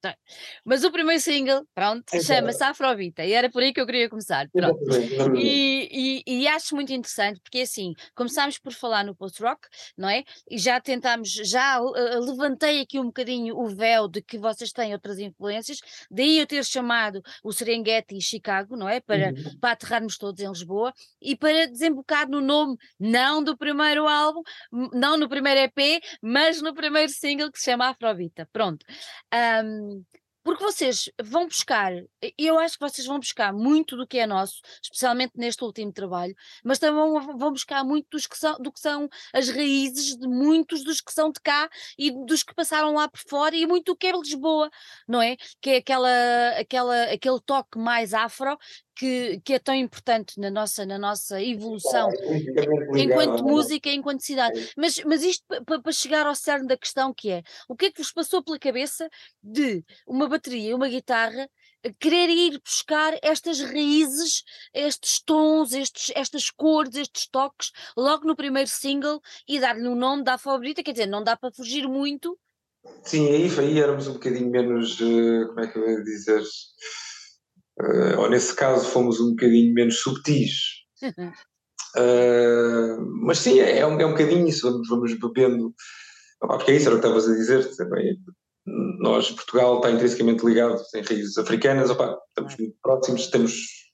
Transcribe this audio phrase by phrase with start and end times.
[0.00, 0.16] Tá.
[0.64, 4.48] Mas o primeiro single, pronto, chama-se Afrovita e era por aí que eu queria começar.
[4.48, 4.78] Pronto.
[5.36, 10.22] E, e, e, acho muito interessante porque assim, começámos por falar no post-rock, não é?
[10.48, 14.92] E já tentámos, já uh, levantei aqui um bocadinho o véu de que vocês têm
[14.92, 19.00] outras influências, daí eu ter chamado o Serengeti e Chicago, não é?
[19.00, 19.58] Para, uhum.
[19.60, 24.42] para aterrarmos todos em Lisboa e para desembocar no nome, não do primeiro álbum,
[24.92, 28.48] não no primeiro EP, mas no primeiro single que se chama Afrovita.
[28.52, 28.86] Pronto.
[29.34, 29.87] Um,
[30.48, 31.92] porque vocês vão buscar,
[32.38, 36.34] eu acho que vocês vão buscar muito do que é nosso, especialmente neste último trabalho,
[36.64, 36.96] mas também
[37.36, 41.12] vão buscar muito dos que são, do que são as raízes de muitos dos que
[41.12, 41.68] são de cá
[41.98, 44.70] e dos que passaram lá por fora e muito do que é Lisboa,
[45.06, 45.36] não é?
[45.60, 48.56] Que é aquela, aquela, aquele toque mais afro
[48.98, 54.58] que, que é tão importante na nossa, na nossa evolução é enquanto música, enquanto cidade.
[54.58, 57.92] É mas, mas isto para chegar ao cerne da questão que é, o que é
[57.92, 59.08] que vos passou pela cabeça
[59.40, 61.48] de uma bateria e uma guitarra
[62.00, 64.42] querer ir buscar estas raízes,
[64.74, 69.94] estes tons, estes, estas cores, estes toques, logo no primeiro single e dar-lhe o um
[69.94, 72.36] nome da favorita, quer dizer, não dá para fugir muito.
[73.04, 76.42] Sim, aí, aí éramos um bocadinho menos, eh, como é que eu ia dizer,
[77.80, 80.52] uh, ou nesse caso fomos um bocadinho menos subtis.
[81.96, 85.74] uh, mas sim, é, é, um, é um bocadinho isso, vamos, vamos bebendo.
[86.40, 88.18] porque é isso, era o que estavas a dizer também.
[89.00, 93.87] Nós, Portugal, está intrinsecamente ligado, tem raízes africanas, opa, estamos muito próximos, temos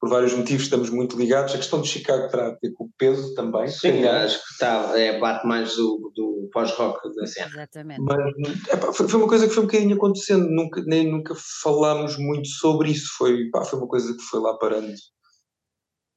[0.00, 1.54] por vários motivos estamos muito ligados.
[1.54, 3.68] A questão de Chicago terá a ver com o peso também.
[3.68, 7.48] Sim, acho que está, é a parte mais do, do pós-rock da cena.
[7.48, 8.00] Exatamente.
[8.00, 12.48] Mas foi, foi, uma coisa que foi um bocadinho acontecendo, nunca, nem nunca falámos muito
[12.48, 14.94] sobre isso, foi, foi uma coisa que foi lá parando.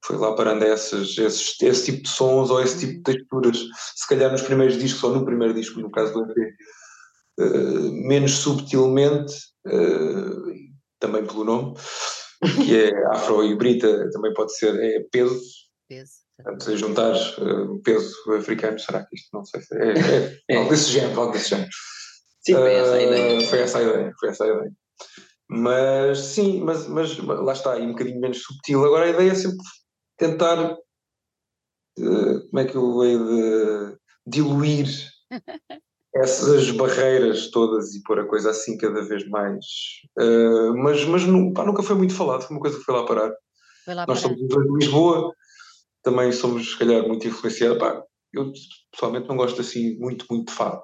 [0.05, 3.57] Foi lá parando essas, esses, esse tipo de sons ou esse tipo de texturas.
[3.95, 8.07] Se calhar nos primeiros discos, ou no primeiro disco, no caso do EP, uh, eh,
[8.07, 9.33] menos subtilmente,
[9.67, 10.53] uh,
[10.99, 11.75] também pelo nome,
[12.43, 15.41] que é afro e brita, também pode ser é peso.
[15.87, 16.23] Peso.
[16.35, 20.57] Portanto, juntar uh, peso africano, será que isto não sei se é, é, é.
[20.57, 21.69] algo desse género, algo desse género.
[22.45, 23.37] Sim, foi essa a ideia.
[23.37, 24.71] Uh, foi essa a ideia, foi essa a ideia.
[25.49, 28.83] Mas sim, mas, mas lá está, aí um bocadinho menos subtil.
[28.83, 29.63] Agora a ideia é sempre
[30.17, 30.73] tentar,
[31.99, 34.87] uh, como é que eu hei de diluir
[36.15, 39.65] essas barreiras todas e pôr a coisa assim cada vez mais.
[40.19, 43.31] Uh, mas mas pá, nunca foi muito falado, foi uma coisa que foi lá parar.
[43.83, 44.35] Foi lá Nós parar.
[44.35, 45.33] somos de Lisboa,
[46.03, 47.79] também somos, se calhar, muito influenciados.
[47.79, 48.03] Pá,
[48.33, 48.51] eu
[48.91, 50.81] pessoalmente não gosto assim muito, muito de fado,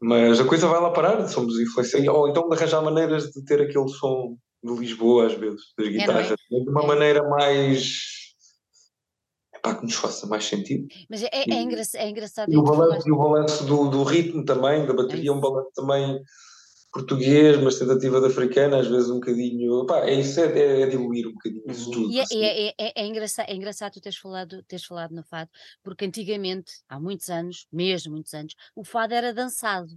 [0.00, 2.08] mas a coisa vai lá parar, somos influenciados.
[2.08, 6.34] Ou então arranjar maneiras de ter aquele som de Lisboa, às vezes, das guitarras, é,
[6.34, 6.60] é?
[6.60, 8.15] de uma maneira mais
[9.66, 10.86] pá, que nos faça mais sentido.
[11.08, 12.52] Mas é, é, engra é engraçado.
[12.52, 15.70] E o balanço, e o balanço do, do, ritmo também, da bateria, é um balanço
[15.74, 16.20] também
[16.92, 19.84] português, mas tentativa de africana, às vezes um bocadinho.
[19.86, 22.10] Pá, é isso, é, é, é diluir um bocadinho isso tudo.
[22.10, 22.42] E é, assim.
[22.42, 25.50] é, é, é, engraçado, é engraçado tu teres falado, teres falado no fado,
[25.82, 29.90] porque antigamente, há muitos anos, mesmo muitos anos, o fado era dançado.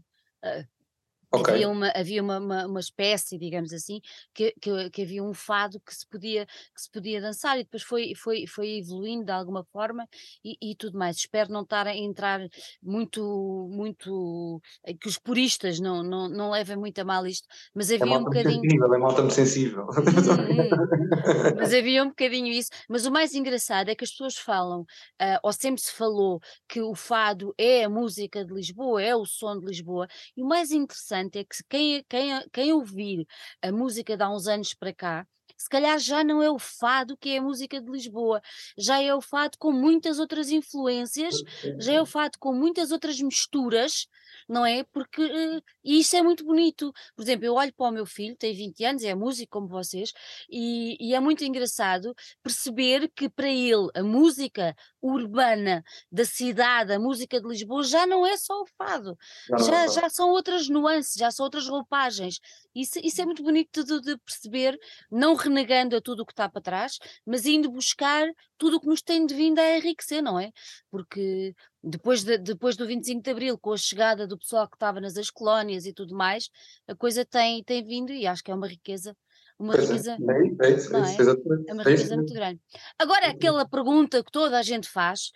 [1.31, 1.53] Okay.
[1.53, 4.01] Havia, uma, havia uma, uma, uma, espécie, digamos assim,
[4.33, 7.83] que, que, que, havia um fado que se podia, que se podia dançar e depois
[7.83, 10.07] foi, foi, foi evoluindo de alguma forma
[10.43, 11.17] e, e tudo mais.
[11.17, 12.41] Espero não estar a entrar
[12.81, 17.91] muito, muito, eh, que os puristas não, não, não levem muito a mal isto, mas
[17.91, 18.61] é havia é um bocadinho.
[18.61, 19.83] Sensível, é malta sensível.
[19.83, 19.93] Hum,
[20.33, 21.55] hum.
[21.59, 22.71] mas havia um bocadinho isso.
[22.89, 26.81] Mas o mais engraçado é que as pessoas falam, uh, ou sempre se falou, que
[26.81, 30.71] o fado é a música de Lisboa, é o som de Lisboa, e o mais
[30.71, 33.25] interessante interessante é que quem, quem, quem ouvir
[33.61, 37.17] a música de há uns anos para cá, se calhar já não é o fado
[37.17, 38.41] que é a música de Lisboa,
[38.77, 41.35] já é o fado com muitas outras influências,
[41.77, 44.07] já é o fado com muitas outras misturas,
[44.49, 44.83] não é?
[44.83, 46.91] Porque uh, isso é muito bonito.
[47.15, 50.11] Por exemplo, eu olho para o meu filho, tem 20 anos, é músico como vocês,
[50.49, 56.99] e, e é muito engraçado perceber que para ele a música urbana da cidade, a
[56.99, 59.17] música de Lisboa, já não é só o fado,
[59.65, 62.39] já, já são outras nuances, já são outras roupagens.
[62.73, 64.77] Isso, isso é muito bonito de, de perceber,
[65.11, 68.27] não renegando a tudo o que está para trás, mas indo buscar
[68.57, 70.51] tudo o que nos tem de vindo a enriquecer, não é?
[70.91, 74.99] Porque depois, de, depois do 25 de Abril, com a chegada do pessoal que estava
[74.99, 76.49] nas ex-colónias e tudo mais,
[76.87, 79.15] a coisa tem, tem vindo e acho que é uma riqueza
[79.59, 80.13] uma pois riqueza.
[80.13, 81.35] É, é, isso, é, isso, é,
[81.67, 82.61] é uma riqueza muito grande.
[82.97, 85.33] Agora, aquela pergunta que toda a gente faz: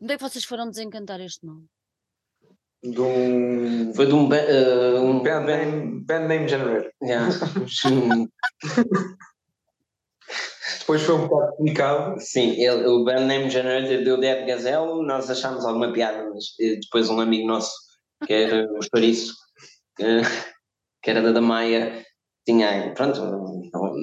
[0.00, 1.66] onde é que vocês foram desencantar este nome?
[2.82, 3.94] De um...
[3.94, 6.92] Foi de um, uh, um band, name, band name generator.
[7.02, 7.28] Yeah.
[10.80, 12.20] Depois foi um bocado complicado.
[12.20, 16.78] Sim, ele, o band name generator deu Dead Gazelle, nós achámos alguma piada, mas eh,
[16.80, 17.72] depois um amigo nosso,
[18.26, 19.34] que era o Chouriço,
[19.96, 22.04] que era da Damaia,
[22.48, 23.20] tinha, pronto,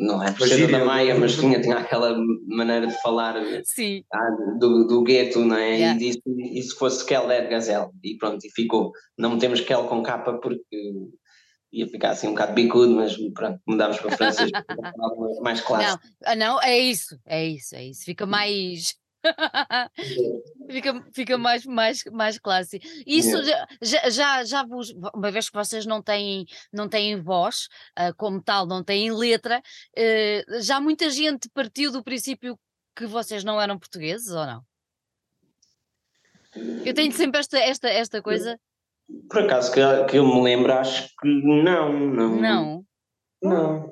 [0.06, 2.16] não, é por ser da Maia, mas tinha, tinha aquela
[2.48, 4.30] maneira de falar ah,
[4.60, 5.76] do, do gueto, não é?
[5.78, 5.96] Yeah.
[5.96, 8.92] E disse, e se fosse Keller Gazelle, e pronto, e ficou.
[9.18, 10.94] Não metemos Kel com capa porque
[11.72, 14.52] ia ficar assim um bocado bicudo, mas pronto, mudámos para francês,
[15.42, 16.04] mais clássico.
[16.04, 18.96] Não, ah, não, é isso, é isso, é isso, fica mais
[20.70, 22.86] fica, fica mais, mais, mais clássico.
[23.06, 23.68] Isso yeah.
[23.82, 27.68] já, já, já vos, uma vez que vocês não têm, não têm voz,
[28.00, 32.60] uh, como tal, não têm letra, uh, já muita gente partiu do princípio
[32.96, 34.64] que vocês não eram portugueses ou não?
[36.86, 38.58] Eu tenho sempre esta, esta, esta coisa.
[39.30, 41.94] Por acaso que, que eu me lembro, acho que não.
[41.94, 42.36] Não.
[42.36, 42.86] Não.
[43.42, 43.90] Não,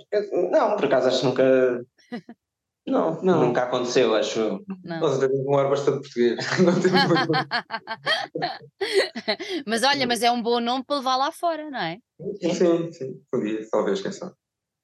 [0.51, 1.85] não por acaso acho que nunca.
[2.85, 4.61] Não, não, nunca aconteceu, acho.
[4.83, 4.99] Não.
[4.99, 6.37] Nós temos um ar bastante português.
[9.65, 11.99] mas olha, mas é um bom nome para levar lá fora, não é?
[12.41, 14.33] Sim, sim, podia, talvez, quem sabe.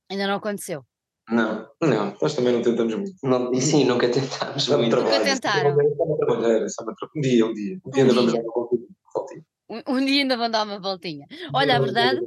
[0.10, 0.86] Ainda não aconteceu.
[1.30, 3.12] Não, não, nós também não tentamos muito.
[3.22, 4.96] Não, e sim, nunca tentámos muito.
[4.96, 5.76] Nunca tentaram.
[5.76, 7.80] Um dia, um dia.
[7.86, 8.70] Um dia ainda vamos dar uma
[9.14, 9.44] voltinha.
[9.70, 11.28] Um dia ainda vão dar uma voltinha.
[11.54, 12.20] Olha, a verdade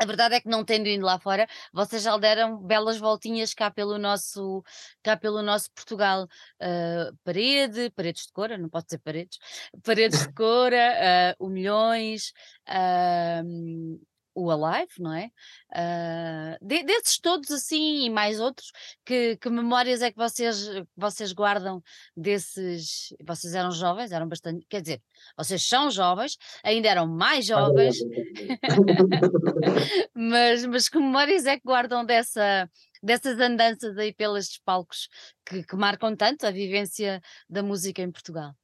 [0.00, 3.70] a verdade é que não tendo ido lá fora, vocês já deram belas voltinhas cá
[3.70, 4.64] pelo nosso,
[5.02, 6.26] cá pelo nosso Portugal.
[6.58, 9.38] Uh, parede, paredes de cora, não pode ser paredes,
[9.84, 12.32] paredes de cora, uh, o Milhões,
[12.66, 14.00] uh,
[14.42, 15.30] o Alive, não é?
[15.70, 18.72] Uh, de, desses todos assim e mais outros,
[19.04, 21.82] que, que memórias é que vocês, vocês guardam
[22.16, 23.14] desses?
[23.24, 25.02] Vocês eram jovens, eram bastante, quer dizer,
[25.36, 27.98] vocês são jovens, ainda eram mais jovens,
[30.14, 32.68] mas, mas que memórias é que guardam dessa,
[33.02, 35.08] dessas andanças aí pelos palcos
[35.44, 38.54] que, que marcam tanto a vivência da música em Portugal?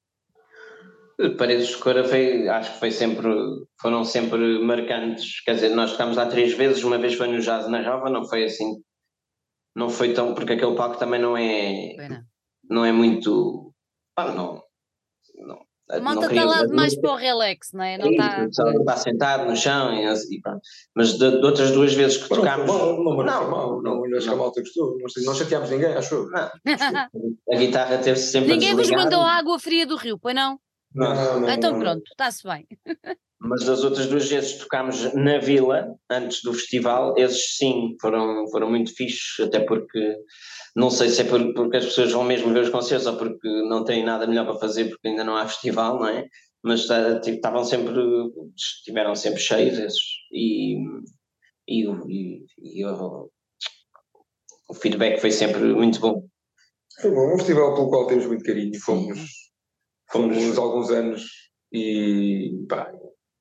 [1.39, 3.27] Paredes de Cora foi, acho que foi sempre,
[3.81, 5.43] foram sempre marcantes.
[5.45, 8.25] Quer dizer, nós ficámos lá três vezes, uma vez foi no Jazz na Java, não
[8.25, 8.83] foi assim,
[9.75, 12.23] não foi tão, porque aquele palco também não é, não.
[12.69, 13.73] não é muito,
[14.17, 14.63] ah, não,
[15.37, 15.67] não.
[15.89, 17.97] A malta está lá mais para o relax, não é?
[17.97, 18.45] Não está...
[18.45, 20.61] está sentado no chão e, assim, pronto.
[20.97, 22.67] Mas de, de, outras duas vezes que tocámos.
[22.67, 24.99] Não, não, não, não, não, acho que a malta gostou.
[24.99, 26.29] Não, não chateámos ninguém, acho.
[26.29, 26.51] Não.
[27.53, 28.51] a guitarra teve sempre.
[28.51, 30.59] Ninguém vos mandou a água fria do rio, pois não?
[30.95, 32.67] Não, não, então pronto, está-se bem.
[33.39, 38.49] Mas das outras duas vezes que tocámos na vila, antes do festival, esses sim foram,
[38.49, 40.17] foram muito fixos, até porque
[40.75, 43.49] não sei se é por, porque as pessoas vão mesmo ver os concertos ou porque
[43.69, 46.27] não têm nada melhor para fazer porque ainda não há festival, não é?
[46.63, 46.83] Mas
[47.23, 47.95] tipo, estavam sempre,
[48.57, 50.77] estiveram sempre cheios esses e,
[51.69, 53.31] e, e, e o,
[54.69, 56.27] o feedback foi sempre muito bom.
[57.01, 58.79] Foi bom, um festival pelo qual temos muito carinho e
[60.11, 61.25] fomos fomos alguns anos
[61.73, 62.93] e pá,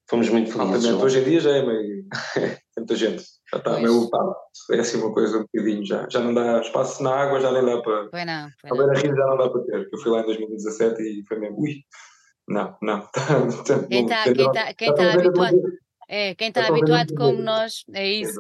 [0.10, 0.91] fomos muito felizes.
[0.91, 2.06] Hoje em dia já é meio.
[2.78, 4.36] muita gente, já está meio lotado.
[4.71, 6.08] É assim uma coisa um bocadinho já.
[6.10, 8.10] Já não dá espaço na água, já nem dá para.
[8.10, 8.49] Foi não.
[8.62, 9.89] Foi a Beira Rio já não dá para ter.
[9.91, 11.60] Eu fui lá em 2017 e foi mesmo.
[11.60, 11.82] Ui,
[12.47, 13.08] não, não.
[13.89, 15.58] quem está quem tá, quem tá habituado.
[16.08, 18.39] É, quem está habituado como nós, é isso.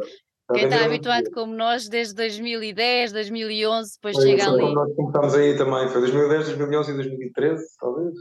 [0.53, 4.73] Quem está habituado como nós desde 2010, 2011, depois foi, chega ali.
[4.73, 8.13] Nós começámos aí também, foi 2010, 2011 e 2013, talvez.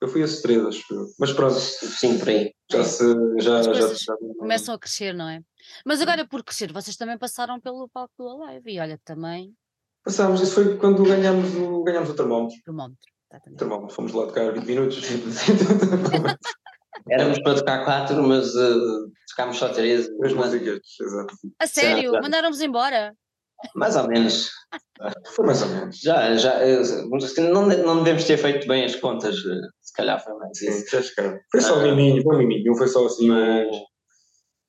[0.00, 0.82] Eu fui esses três, acho.
[1.18, 1.54] Mas pronto.
[1.54, 2.54] Sim, por aí.
[2.70, 3.04] Já se.
[3.38, 5.42] Já, já, já, começam a crescer, não é?
[5.84, 9.52] Mas agora, por crescer, vocês também passaram pelo palco do Alive e olha, também.
[10.02, 12.56] Passámos, isso foi quando ganhámos o, ganhámos o termómetro.
[12.64, 13.58] Termómetro, exatamente.
[13.58, 15.02] Termómetro, fomos lá tocar 20 minutos.
[17.08, 20.08] Éramos para tocar quatro, mas uh, tocámos só três.
[20.18, 21.34] Três músicas, exato.
[21.58, 22.12] A sério?
[22.12, 23.14] Mandaram-vos embora?
[23.74, 24.50] Mais ou menos.
[25.34, 25.98] Foi mais ou menos.
[26.00, 26.82] Já, já, eh,
[27.52, 31.02] não, não devemos ter feito bem as contas, eh, se calhar foi mais isso.
[31.02, 31.84] Sim, foi só um ah.
[31.84, 33.28] miminho, foi um miminho, não foi só assim.
[33.28, 33.68] Mas,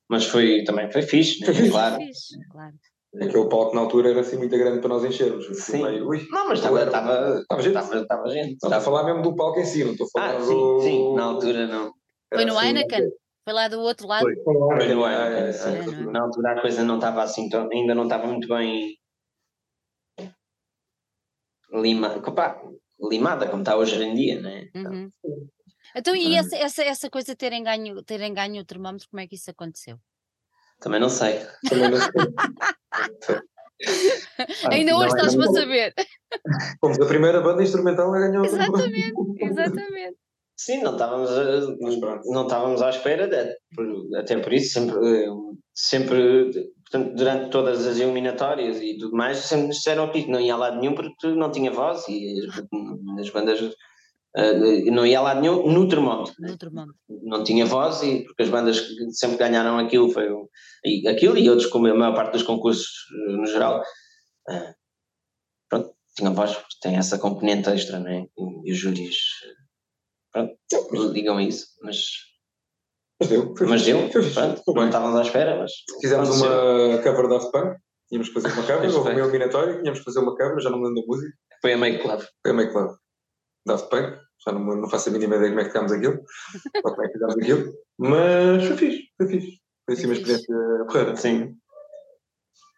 [0.08, 1.54] mas foi, também foi fixe, né?
[1.54, 1.94] foi claro.
[1.96, 2.74] Foi fixe, claro.
[3.14, 5.46] Aquele palco na altura era assim muito grande para nós enchermos.
[5.52, 5.82] Sim.
[5.82, 7.76] Meio, não, mas estava, estava, estava gente.
[7.76, 8.52] Estava, estava gente.
[8.54, 10.80] Estou a falar mesmo do palco em si, não estou a falar ah, sim, do...
[10.80, 11.92] sim, na altura não.
[12.34, 13.10] Foi no assim, Heineken?
[13.44, 14.22] Foi lá do outro lado?
[14.22, 16.06] Foi, foi no Heineken.
[16.06, 18.96] É, na altura a coisa não estava assim, ainda não estava muito bem
[21.72, 22.60] lima, opa,
[23.00, 24.68] limada, como está hoje em dia, né?
[24.74, 25.10] Uhum.
[25.96, 29.26] Então, e essa, essa, essa coisa de terem ganho, terem ganho o termómetro, como é
[29.26, 29.98] que isso aconteceu?
[30.80, 31.40] Também não sei.
[31.68, 32.12] Também não sei.
[34.70, 35.94] Ainda hoje estás para saber.
[36.80, 40.18] Fomos a primeira banda instrumental a ganhar o Exatamente, exatamente.
[40.64, 41.60] Sim, não estávamos, a,
[42.24, 43.56] não estávamos à espera, de,
[44.16, 45.28] até por isso, sempre, eh,
[45.74, 46.52] sempre
[46.88, 50.56] portanto, durante todas as eliminatórias e tudo mais, sempre nos disseram que não ia a
[50.56, 53.74] lado nenhum porque não tinha voz e as, as bandas
[54.34, 56.32] Uh, não ia lá nenhum no termómetro.
[56.38, 56.98] No termómetro.
[57.22, 60.26] Não tinha voz, e porque as bandas que sempre ganharam aquilo foi
[60.82, 62.88] e, aquilo e outros, como a maior parte dos concursos
[63.28, 63.82] no geral,
[64.48, 64.74] uh,
[65.68, 68.24] pronto, tinha voz, tem essa componente extra, né?
[68.38, 69.18] E, e os júris,
[70.32, 72.04] pronto, digam isso, mas.
[73.20, 75.72] Mas deu, foi mas deu, foi, pronto, foi não estávamos à espera, mas.
[76.00, 77.76] Fizemos uma cover da Punk,
[78.08, 80.78] tínhamos que fazer uma cover, houve uma eliminatória, tínhamos que fazer uma cover, já não
[80.78, 81.36] me lembro da música.
[81.60, 82.26] Foi a Make Love.
[82.42, 82.96] Foi a Make Love.
[83.64, 86.18] Daft Punk, já não, não faço a mínima ideia como é que ficámos aquilo,
[86.84, 89.62] ou como é que fizemos aquilo, mas foi fixe, foi fixe.
[89.84, 91.16] Foi assim uma experiência porreira.
[91.16, 91.56] Sim.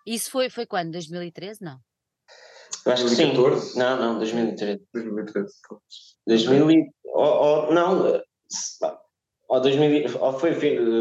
[0.07, 0.93] Isso foi, foi quando?
[0.93, 1.63] 2013?
[1.63, 1.79] Não.
[2.87, 3.61] Eu acho 2014?
[3.61, 3.79] que sim.
[3.79, 4.83] Não, não, 2013.
[4.93, 5.53] 2013.
[6.27, 8.23] 2000 ou, ou, não,
[9.49, 10.51] ou, 2000, ou foi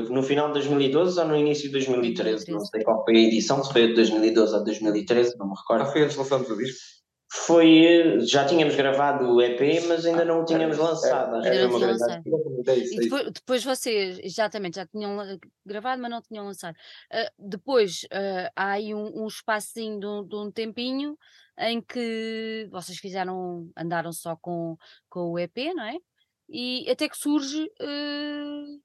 [0.10, 2.52] no final de 2012 ou no início de 2013, 2013.
[2.52, 5.82] não sei qual foi a edição, se foi de 2012 ou 2013, não me recordo.
[5.82, 7.03] Ah, foi antes de lançarmos o disco?
[7.36, 11.38] Foi, já tínhamos gravado o EP, mas ainda não o tínhamos lançado.
[11.38, 12.96] Acho que uma assim.
[12.96, 15.18] E depois, depois vocês, exatamente, já tinham
[15.66, 16.76] gravado, mas não tinham lançado.
[17.12, 21.18] Uh, depois uh, há aí um, um espacinho de um, de um, tempinho
[21.58, 24.78] em que vocês fizeram, andaram só com,
[25.10, 25.98] com o EP, não é?
[26.48, 28.82] E até que surge uh,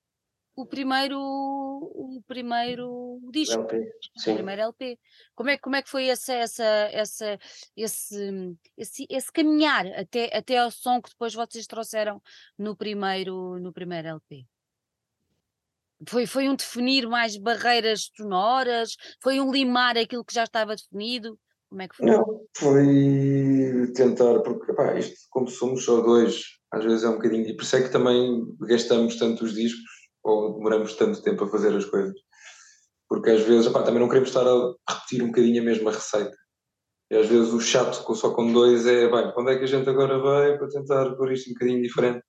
[0.59, 3.92] o primeiro o primeiro disco, LP,
[4.27, 4.99] o primeiro LP.
[5.37, 7.38] Como é, como é que foi essa, essa, essa,
[7.77, 12.21] esse, esse, esse caminhar até, até ao som que depois vocês trouxeram
[12.59, 14.47] no primeiro, no primeiro LP?
[16.09, 18.97] Foi, foi um definir mais barreiras sonoras?
[19.23, 21.38] Foi um limar aquilo que já estava definido?
[21.68, 22.07] Como é que foi?
[22.07, 26.42] Não, foi tentar, porque pá, isto, como somos só dois,
[26.73, 27.47] às vezes é um bocadinho.
[27.47, 29.98] E por isso é que também gastamos tanto os discos
[30.31, 32.14] ou demoramos tanto tempo a fazer as coisas.
[33.09, 36.37] Porque às vezes, também não queremos estar a repetir um bocadinho a mesma receita.
[37.11, 39.88] E às vezes o chato só com dois é, bem, quando é que a gente
[39.88, 42.23] agora vai para tentar pôr isto um bocadinho diferente?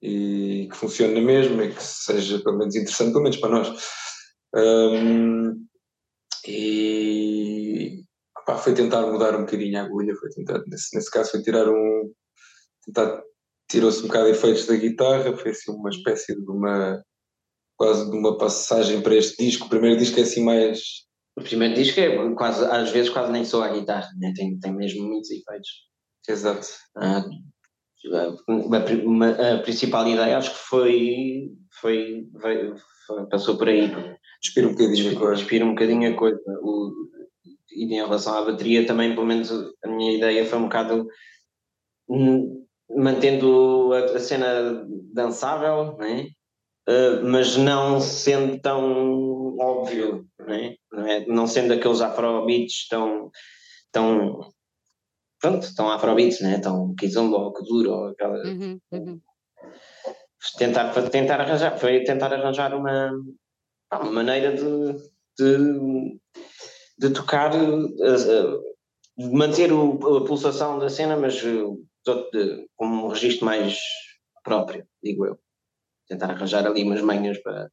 [0.00, 3.68] E que funcione na mesma e que seja pelo menos interessante, pelo menos para nós.
[4.54, 5.66] Um,
[6.46, 8.02] e
[8.62, 12.12] foi tentar mudar um bocadinho a agulha, foi tentar, nesse, nesse caso foi tirar um,
[12.84, 13.22] tentar
[13.72, 17.02] tirou-se um bocado de efeitos da guitarra, foi assim uma espécie de uma
[17.76, 19.66] quase de uma passagem para este disco.
[19.66, 20.80] O primeiro disco é assim mais.
[21.36, 24.32] O primeiro disco é quase, às vezes quase nem sou a guitarra, né?
[24.36, 25.68] tem, tem mesmo muitos efeitos.
[26.28, 26.66] Exato.
[26.96, 27.24] Ah,
[28.12, 32.74] a, a, principal ideia acho que foi, foi, foi,
[33.06, 33.90] foi passou por aí.
[34.44, 35.42] Inspira um bocadinho a coisa.
[35.42, 36.40] Inspira um bocadinho a coisa.
[36.62, 36.92] O,
[37.70, 41.08] e em relação à bateria também, pelo menos a minha ideia foi um bocado
[42.08, 42.62] hum,
[42.96, 45.96] mantendo a, a cena dançável?
[46.88, 50.74] Uh, mas não sendo tão óbvio, né?
[50.90, 51.26] não, é?
[51.26, 53.30] não sendo aqueles afrobeats tão,
[53.92, 54.40] tão,
[55.40, 56.58] pronto, tão afrobeats, né?
[56.58, 58.36] tão kizomba ou kuduro ou aquela...
[58.44, 59.20] Uhum, uhum.
[60.58, 63.12] Tentar, tentar arranjar, foi tentar arranjar uma,
[63.92, 64.96] uma maneira de,
[65.38, 66.18] de,
[66.98, 71.40] de tocar, uh, uh, manter o, a pulsação da cena, mas
[72.76, 73.78] como um registro mais
[74.42, 75.40] próprio, digo eu.
[76.06, 77.70] Tentar arranjar ali umas manhas para,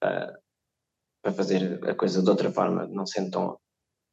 [0.00, 0.40] para,
[1.22, 3.60] para fazer a coisa de outra forma, não sendo tão.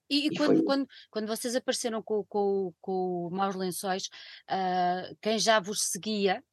[0.09, 0.63] E, e, quando, foi...
[0.63, 4.09] quando, quando vocês apareceram com, com, com o Maus Lençóis,
[4.49, 6.43] uh, quem já vos seguia,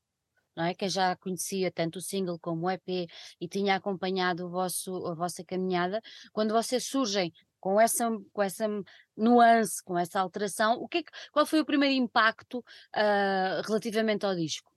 [0.55, 0.75] não é?
[0.75, 3.09] quem já conhecia tanto o single como o EP
[3.40, 6.01] e tinha acompanhado o vosso, a vossa caminhada,
[6.33, 7.33] quando vocês surgem
[7.67, 8.69] com essa, com essa
[9.17, 14.25] nuance, com essa alteração, o que, é que qual foi o primeiro impacto uh, relativamente
[14.25, 14.71] ao disco?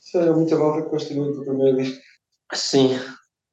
[0.00, 2.02] Sério, muita malta que muito do primeiro disco.
[2.52, 2.88] Sim,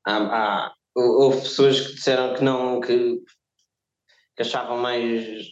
[0.04, 3.24] há, há, houve pessoas que disseram que não, que,
[4.36, 5.46] que achavam mais.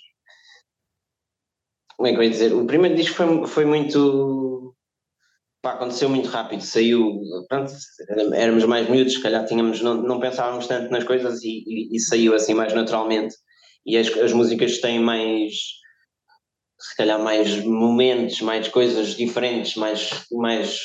[1.95, 2.51] Como é que eu ia dizer?
[2.51, 4.66] O primeiro disco foi, foi muito
[5.61, 7.71] pá, aconteceu muito rápido, saiu, pronto,
[8.33, 11.99] éramos mais miúdos, se calhar tínhamos, não, não pensávamos tanto nas coisas e, e, e
[11.99, 13.35] saiu assim mais naturalmente.
[13.85, 15.53] E as, as músicas têm mais,
[16.79, 20.83] se calhar mais momentos, mais coisas diferentes, mais, mais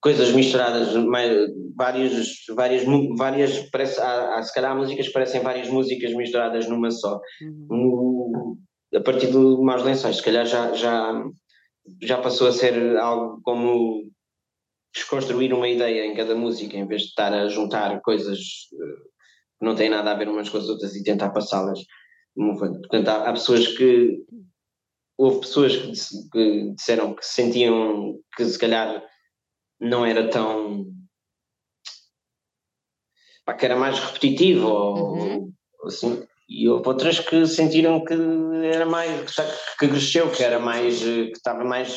[0.00, 2.84] coisas misturadas, mais, várias, várias,
[3.16, 7.20] várias parece, há, há, se calhar há músicas que parecem várias músicas misturadas numa só.
[7.70, 8.56] Uhum.
[8.94, 11.24] a partir do Maus Lençóis, se calhar já, já,
[12.02, 14.10] já passou a ser algo como
[14.94, 18.38] desconstruir uma ideia em cada música, em vez de estar a juntar coisas
[18.72, 19.02] eh,
[19.58, 21.80] que não têm nada a ver umas com as outras e tentar passá-las.
[22.34, 24.24] Portanto, há, há, pessoas que.
[25.18, 25.92] Houve pessoas que,
[26.30, 29.02] que, disseram que sentiam que se calhar
[29.80, 30.86] não era tão.
[33.44, 35.52] Pá, que era mais repetitivo uhum.
[35.80, 36.25] ou assim.
[36.48, 38.14] E houve outras que sentiram que
[38.72, 39.34] era mais,
[39.78, 41.96] que cresceu, que era mais, que estava mais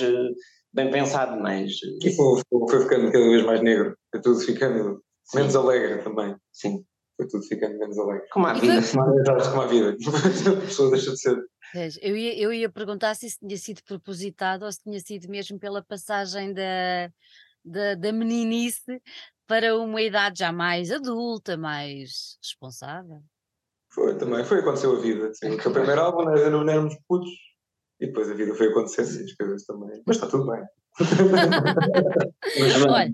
[0.73, 1.73] bem pensado, mais...
[2.03, 6.35] E foi, foi ficando cada vez mais negro, foi tudo ficando menos alegre também.
[6.51, 6.83] Sim.
[7.17, 8.27] Foi tudo ficando menos alegre.
[8.31, 8.81] Como a vida.
[9.51, 9.97] Como a vida.
[10.57, 11.37] A pessoa deixa de ser
[12.01, 15.59] eu ia, eu ia perguntar se isso tinha sido propositado ou se tinha sido mesmo
[15.59, 17.11] pela passagem da,
[17.63, 19.01] da, da meninice
[19.45, 23.21] para uma idade já mais adulta, mais responsável.
[23.99, 25.33] Foi também, foi aconteceu a vida.
[25.33, 25.55] Sim.
[25.55, 27.29] O primeiro álbum nós ainda não éramos putos
[27.99, 30.01] e depois a vida foi acontecer assim, as coisas também.
[30.05, 30.63] Mas está tudo bem.
[32.89, 33.13] Olha,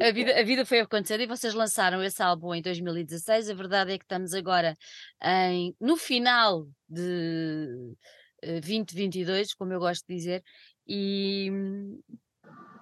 [0.00, 3.50] a, a, vida, a vida foi acontecendo e vocês lançaram esse álbum em 2016.
[3.50, 4.74] A verdade é que estamos agora
[5.22, 7.94] em, no final de
[8.42, 10.42] 2022, eh, como eu gosto de dizer,
[10.86, 11.52] e,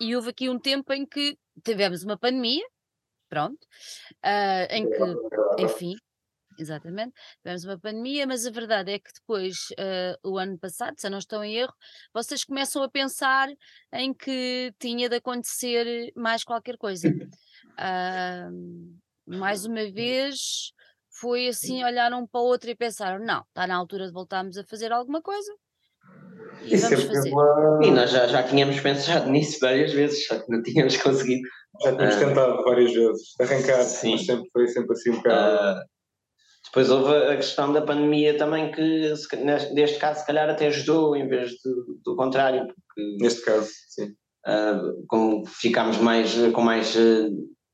[0.01, 2.64] e houve aqui um tempo em que tivemos uma pandemia,
[3.29, 3.59] pronto,
[4.25, 5.96] uh, em que, enfim,
[6.59, 7.12] Exatamente.
[7.42, 11.11] Tivemos uma pandemia, mas a verdade é que depois, uh, o ano passado, se eu
[11.11, 11.75] não estou em erro,
[12.12, 13.49] vocês começam a pensar
[13.92, 17.09] em que tinha de acontecer mais qualquer coisa.
[17.09, 20.73] Uh, mais uma vez,
[21.19, 24.57] foi assim, olharam um para o outro e pensaram: não, está na altura de voltarmos
[24.57, 25.53] a fazer alguma coisa.
[26.62, 27.33] E, e vamos fazer.
[27.83, 31.42] E nós já, já tínhamos pensado nisso várias vezes, só que não tínhamos conseguido.
[31.83, 34.12] Já tínhamos uh, tentado várias vezes arrancar, sim.
[34.12, 35.81] mas sempre foi sempre assim um bocado.
[35.81, 35.95] Uh,
[36.77, 39.15] depois houve a questão da pandemia também, que
[39.73, 41.71] neste caso se calhar até ajudou, em vez de,
[42.05, 42.67] do contrário.
[42.67, 44.09] Porque, neste caso, sim.
[44.47, 47.31] Uh, como ficámos mais, com mais uh,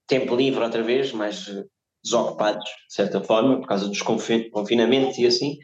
[0.07, 1.69] tempo livre outra vez, mais uh,
[2.05, 5.59] desocupados, de certa forma, por causa dos confinamentos e assim,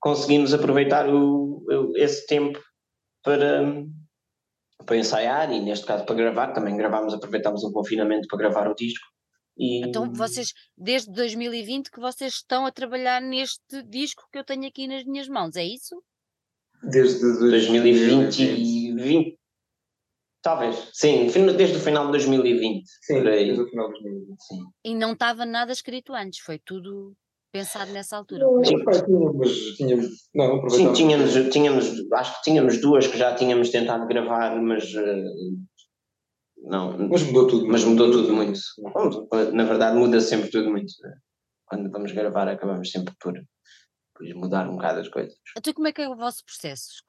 [0.00, 2.60] conseguimos aproveitar o, o, esse tempo
[3.24, 3.84] para,
[4.86, 6.52] para ensaiar e, neste caso, para gravar.
[6.52, 9.13] Também gravámos, aproveitámos o confinamento para gravar o disco.
[9.56, 9.84] E...
[9.86, 14.86] Então vocês, desde 2020 que vocês estão a trabalhar neste disco que eu tenho aqui
[14.86, 16.02] nas minhas mãos, é isso?
[16.82, 19.38] Desde 2020, 20,
[20.42, 22.84] talvez, sim, desde o final de 2020.
[23.02, 24.42] Sim, desde o final de 2020.
[24.42, 24.64] Sim.
[24.84, 27.16] E não estava nada escrito antes, foi tudo
[27.50, 28.44] pensado nessa altura.
[28.44, 28.76] Não, sim.
[28.84, 29.00] mas
[29.76, 34.92] tínhamos, não, sim, tínhamos, tínhamos, acho que tínhamos duas que já tínhamos tentado gravar, mas
[34.92, 35.24] uh,
[36.64, 37.66] não, mas mudou tudo.
[37.68, 38.58] Mas mudou tudo muito.
[39.52, 40.92] Na verdade, muda sempre tudo muito.
[41.02, 41.14] Né?
[41.66, 43.34] Quando vamos gravar, acabamos sempre por
[44.34, 45.36] mudar um bocado as coisas.
[45.56, 47.02] Então como é que é o vosso processo?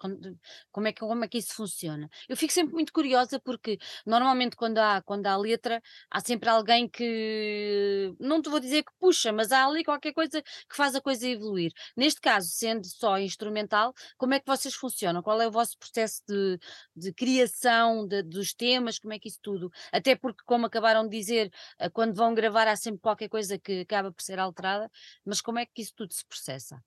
[0.72, 2.10] Como é que, como é que isso funciona?
[2.28, 6.90] Eu fico sempre muito curiosa porque normalmente quando há, quando há letra há sempre alguém
[6.90, 11.02] que, não te vou dizer que puxa, mas há ali qualquer coisa que faz a
[11.02, 11.72] coisa evoluir.
[11.96, 15.22] Neste caso, sendo só instrumental, como é que vocês funcionam?
[15.22, 16.60] Qual é o vosso processo de,
[16.96, 19.00] de criação de, dos temas?
[19.00, 19.72] Como é que isso tudo?
[19.92, 23.82] Até porque, como acabaram de dizer, eh, quando vão gravar há sempre qualquer coisa que
[23.82, 24.90] acaba por ser alterada,
[25.26, 26.82] mas como é que isso tudo se processa?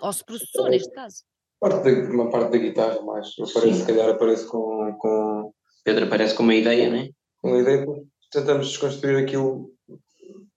[0.00, 1.22] Ou se processou, neste caso.
[1.60, 3.28] Parte de, uma parte da guitarra, mais.
[3.38, 5.52] Aparece, se calhar aparece com, com.
[5.84, 7.08] Pedro aparece com uma ideia, não é?
[7.40, 7.86] Com uma ideia,
[8.30, 9.70] tentamos desconstruir aquilo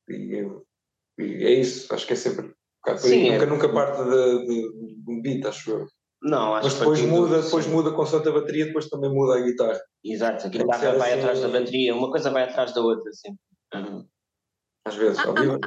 [0.09, 0.45] e,
[1.19, 1.93] e, é isso.
[1.93, 2.53] Acho que é sempre.
[2.87, 3.45] Um Sim, nunca, é...
[3.45, 5.87] nunca parte de, de, de um beat, acho eu.
[6.21, 9.79] Não, acho Mas depois muda, depois muda com a bateria, depois também muda a guitarra.
[10.03, 13.37] Exato, a guitarra vai assim, atrás da bateria, uma coisa vai atrás da outra, assim.
[13.73, 14.05] Uhum.
[14.85, 15.59] Às vezes, ao vivo.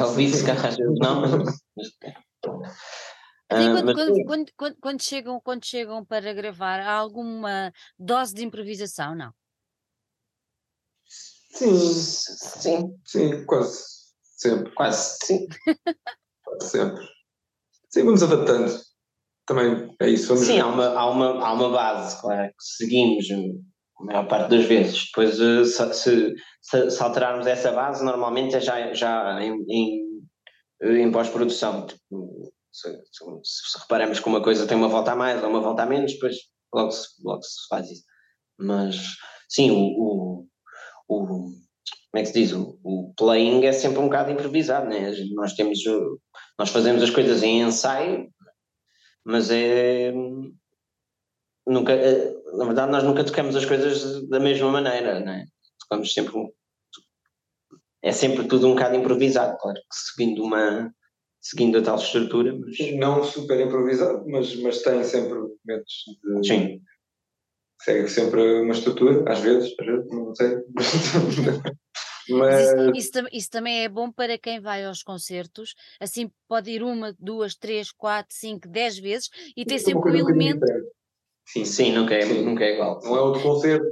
[0.00, 1.44] Ao vivo, se calhar, às vezes não.
[3.50, 8.44] Assim, quando, quando, quando, quando, quando, chegam, quando chegam para gravar, há alguma dose de
[8.44, 9.32] improvisação, não?
[11.06, 13.98] Sim, sim, sim, quase
[14.36, 14.72] sempre.
[14.74, 15.46] Quase, sim.
[16.44, 17.08] quase sempre.
[17.88, 18.80] Sim, vamos adaptando.
[19.46, 20.28] Também é isso.
[20.28, 23.26] Vamos sim, há uma, há, uma, há uma base, claro, que seguimos
[23.98, 25.06] a maior parte das vezes.
[25.06, 30.07] Depois, eh, se, se, se, alterarmos essa base, normalmente é já, já em, em
[30.82, 31.86] em pós-produção.
[31.86, 35.60] Tipo, se, se, se, reparamos que uma coisa tem uma volta a mais ou uma
[35.60, 36.36] volta a menos, depois
[36.72, 38.04] logo se, logo se faz isso.
[38.58, 38.96] Mas
[39.48, 40.46] sim, o, o,
[41.08, 42.52] o como é que se diz?
[42.52, 45.12] O, o, playing é sempre um bocado improvisado, né?
[45.34, 45.80] Nós temos,
[46.58, 48.30] nós fazemos as coisas em ensaio,
[49.24, 50.12] mas é
[51.68, 55.46] nunca, é, na verdade nós nunca tocamos as coisas da mesma maneira, né?
[55.80, 56.32] Tocamos sempre
[58.08, 60.90] é sempre tudo um bocado improvisado, claro, seguindo uma
[61.40, 62.56] seguindo a tal estrutura.
[62.58, 62.94] Mas...
[62.96, 65.94] Não super improvisado, mas, mas tem sempre momentos
[66.42, 66.48] de.
[66.48, 66.80] Sim.
[67.80, 70.56] Segue sempre uma estrutura, às vezes, às vezes, não sei.
[72.30, 72.68] Mas...
[72.68, 77.14] Isso, isso, isso, também é bom para quem vai aos concertos, assim pode ir uma,
[77.18, 80.60] duas, três, quatro, cinco, dez vezes e ter sempre um elemento.
[81.48, 82.42] Sim, sim, nunca é, sim.
[82.44, 83.00] Nunca é igual.
[83.02, 83.86] Não é outro concerto,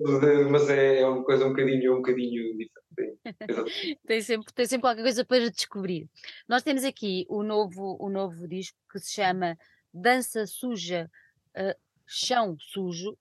[0.50, 3.18] mas é, é uma coisa um bocadinho, um bocadinho diferente.
[4.06, 6.06] tem, sempre, tem sempre qualquer coisa para descobrir.
[6.46, 9.56] Nós temos aqui o novo, o novo disco que se chama
[9.92, 11.10] Dança Suja,
[11.56, 11.74] uh,
[12.06, 13.16] Chão Sujo.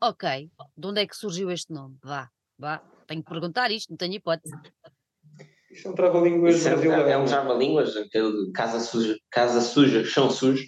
[0.00, 1.98] Ok, de onde é que surgiu este nome?
[2.04, 4.54] Vá, vá, tenho que perguntar isto, não tenho hipótese.
[5.72, 6.70] Isso é um trava-línguas é,
[7.10, 7.94] é um trava-línguas,
[8.54, 10.64] casa suja, casa suja, chão sujo.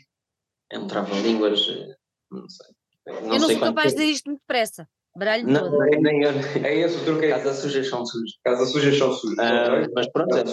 [0.70, 1.96] É um trava-línguas, eh,
[2.32, 2.66] não sei.
[3.06, 4.88] Não eu não sou capaz de dizer isto muito depressa.
[5.16, 5.78] Baralho não, todo.
[5.78, 6.30] Nem, nem eu.
[6.64, 7.28] É esse o truque.
[7.28, 8.34] Casa suja, chão sujo.
[8.44, 9.36] Casa suja, chão sujo.
[9.38, 10.44] Ah, mas pronto, é,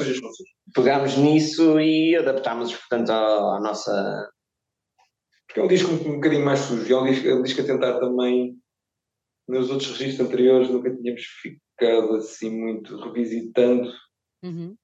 [0.76, 4.30] pegámos nisso e adaptámos, portanto, à, à nossa.
[5.48, 6.94] Porque é um disco um, um bocadinho mais sujo.
[6.94, 8.58] É um disco, é um disco a tentar também.
[9.48, 13.90] Nos outros registros anteriores nunca tínhamos ficado assim muito revisitando
[14.44, 14.76] Uhum.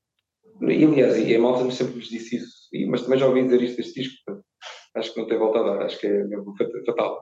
[0.62, 3.62] E aliás, e a malta sempre nos disse isso, e, mas também já ouvi dizer
[3.62, 4.44] isto deste disco,
[4.96, 6.54] acho que não tem volta a dar, acho que é mesmo
[6.86, 7.20] fatal.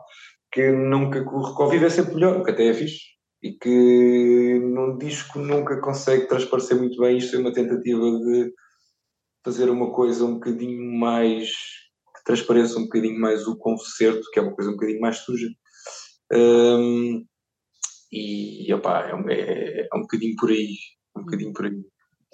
[0.51, 3.01] Que nunca que o reconvive é sempre melhor, que até é fixe,
[3.41, 7.17] e que num disco nunca consegue transparecer muito bem.
[7.17, 8.53] Isto é uma tentativa de
[9.43, 14.41] fazer uma coisa um bocadinho mais que transpareça um bocadinho mais o concerto, que é
[14.41, 15.49] uma coisa um bocadinho mais suja.
[16.31, 17.25] Um,
[18.11, 20.75] e opa, é, um, é, é um bocadinho por aí,
[21.17, 21.83] um bocadinho por aí.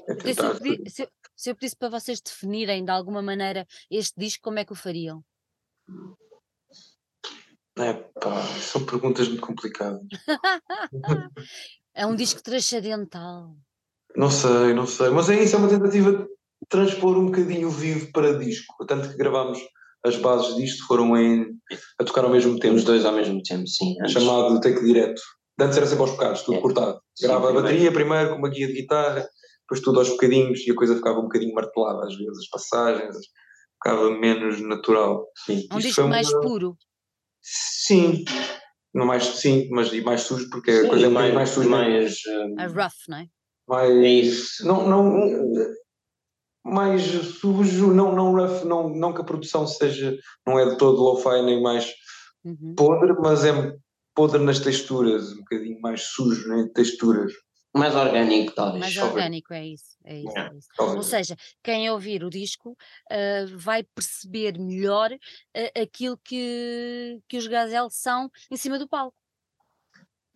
[0.07, 4.43] É se, eu se, se eu pedisse para vocês definirem de alguma maneira este disco,
[4.43, 5.23] como é que o fariam?
[7.77, 10.01] É pá, são perguntas muito complicadas.
[11.95, 13.55] é um disco transcendental.
[14.15, 15.09] Não sei, não sei.
[15.09, 16.27] Mas é isso, é uma tentativa de
[16.67, 18.85] transpor um bocadinho o vivo para disco.
[18.85, 19.59] Tanto que gravámos
[20.05, 21.45] as bases disto, foram em,
[21.99, 22.75] a tocar ao mesmo tempo.
[22.75, 23.95] Os dois ao mesmo tempo, sim.
[24.01, 24.13] Antes.
[24.13, 25.21] Chamado take direto.
[25.59, 26.61] Antes era sempre aos bocados, tudo é.
[26.61, 26.99] cortado.
[27.21, 29.27] Grava sim, a bateria primeiro com uma guia de guitarra,
[29.61, 33.15] depois tudo aos bocadinhos e a coisa ficava um bocadinho martelada, às vezes, as passagens,
[33.81, 35.25] ficava menos natural.
[35.45, 35.67] Sim.
[35.71, 36.41] Um disco mais uma...
[36.41, 36.77] puro.
[37.41, 38.25] Sim,
[38.93, 41.69] não mais, sim, mas e mais sujo, porque sim, a coisa é mais, mais suja.
[41.69, 42.73] Mais, uh...
[42.73, 43.27] rough, não é?
[43.67, 44.67] Mais, é isso.
[44.67, 45.29] Não, não,
[46.63, 51.01] mais sujo, não, não rough, não, não que a produção seja, não é de todo
[51.01, 51.91] low-fi nem mais
[52.43, 52.75] uhum.
[52.75, 53.73] podre, mas é
[54.13, 57.31] podre nas texturas, um bocadinho mais sujo em né, texturas.
[57.79, 58.79] Mais orgânico, talvez.
[58.79, 59.97] Mais orgânico, é isso.
[60.03, 60.67] É isso, é isso.
[60.79, 67.47] Ou seja, quem ouvir o disco uh, vai perceber melhor uh, aquilo que, que os
[67.47, 69.15] Gazelle são em cima do palco.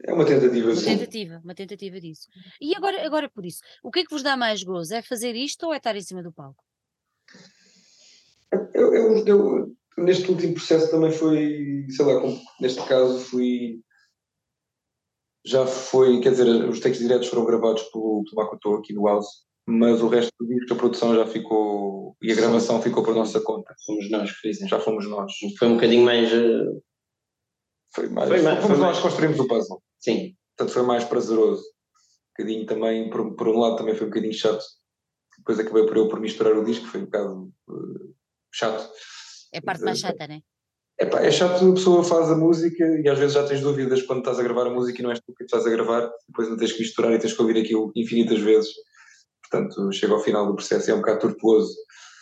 [0.06, 0.86] É uma tentativa, uma sim.
[0.86, 2.28] tentativa, uma tentativa disso.
[2.60, 4.94] E agora, agora por isso, o que é que vos dá mais gozo?
[4.94, 6.64] É fazer isto ou é estar em cima do palco?
[8.74, 13.82] Eu, eu, eu neste último processo também foi, sei lá, como, neste caso fui
[15.46, 19.28] já foi, quer dizer, os takes diretos foram gravados pelo Tobaco aqui no House,
[19.68, 23.40] mas o resto do disco, a produção já ficou, e a gravação ficou por nossa
[23.42, 23.74] conta.
[23.86, 24.70] Fomos nós que fizemos.
[24.70, 25.32] Já fomos nós.
[25.58, 26.32] Foi um bocadinho mais...
[26.32, 26.82] Uh...
[27.96, 29.84] Foi mais, foi mais, fomos foi nós que construímos o puzzle.
[30.00, 30.36] Sim.
[30.58, 31.62] Portanto, foi mais prazeroso.
[31.62, 34.64] Um bocadinho também, por, por um lado também foi um bocadinho chato.
[35.38, 38.16] Depois acabei por eu por misturar o disco, foi um bocado uh,
[38.52, 38.92] chato.
[39.54, 40.42] É a parte mais chata, não é?
[41.04, 44.20] Epá, é chato a pessoa faz a música e às vezes já tens dúvidas quando
[44.20, 46.56] estás a gravar a música e não és tu que estás a gravar, depois não
[46.56, 48.72] tens que misturar e tens que ouvir aquilo infinitas vezes.
[49.42, 51.76] Portanto, chega ao final do processo e é um bocado tortuoso.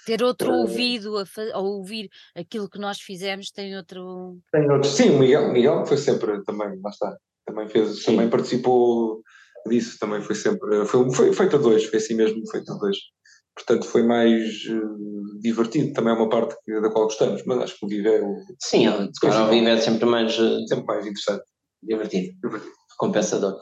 [0.08, 4.40] Ter outro uh, ouvido a, a, ouvir aquilo que nós fizemos tem outro.
[4.52, 4.90] Tem outro.
[4.90, 7.16] Sim, o Miguel, Miguel foi sempre também, lá está.
[7.46, 9.22] Também fez, também participou
[9.68, 10.86] disso, também foi sempre.
[10.88, 12.98] Foi, foi feito a dois, foi assim mesmo, feito a dois
[13.56, 17.78] portanto foi mais uh, divertido, também é uma parte que, da qual gostamos, mas acho
[17.78, 18.36] que o Vivo é o...
[18.60, 18.86] Sim,
[19.20, 20.38] claro, o Vivo é sempre mais...
[20.38, 21.44] Uh, sempre mais interessante.
[21.84, 22.34] Divertido.
[22.44, 22.81] divertido.
[23.02, 23.58] Compensador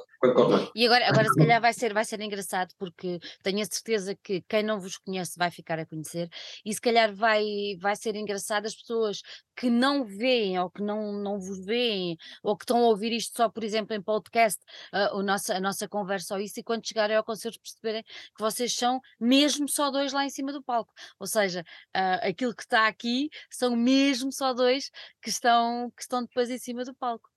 [0.76, 4.42] E agora, agora se calhar vai ser, vai ser engraçado, porque tenho a certeza que
[4.50, 6.28] quem não vos conhece vai ficar a conhecer,
[6.66, 7.46] e se calhar vai,
[7.80, 9.22] vai ser engraçado as pessoas
[9.56, 13.38] que não veem ou que não, não vos veem, ou que estão a ouvir isto
[13.38, 14.62] só, por exemplo, em podcast,
[14.94, 18.42] uh, o nossa, a nossa conversa ou isso, e quando chegarem ao concerto perceberem que
[18.42, 20.92] vocês são mesmo só dois lá em cima do palco.
[21.18, 21.62] Ou seja,
[21.96, 26.58] uh, aquilo que está aqui são mesmo só dois que estão, que estão depois em
[26.58, 27.30] cima do palco.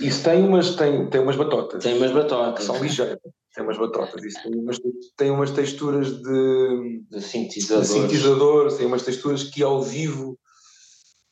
[0.00, 1.82] Isso tem umas, tem, tem umas batotas.
[1.82, 2.64] Tem umas batotas.
[2.64, 3.18] São ligeiras.
[3.54, 4.24] Tem umas batotas.
[4.24, 4.80] Isso tem umas,
[5.16, 7.88] tem umas texturas de, de sintetizadores.
[7.88, 8.74] De sintetizadores.
[8.74, 10.38] Tem umas texturas que ao vivo,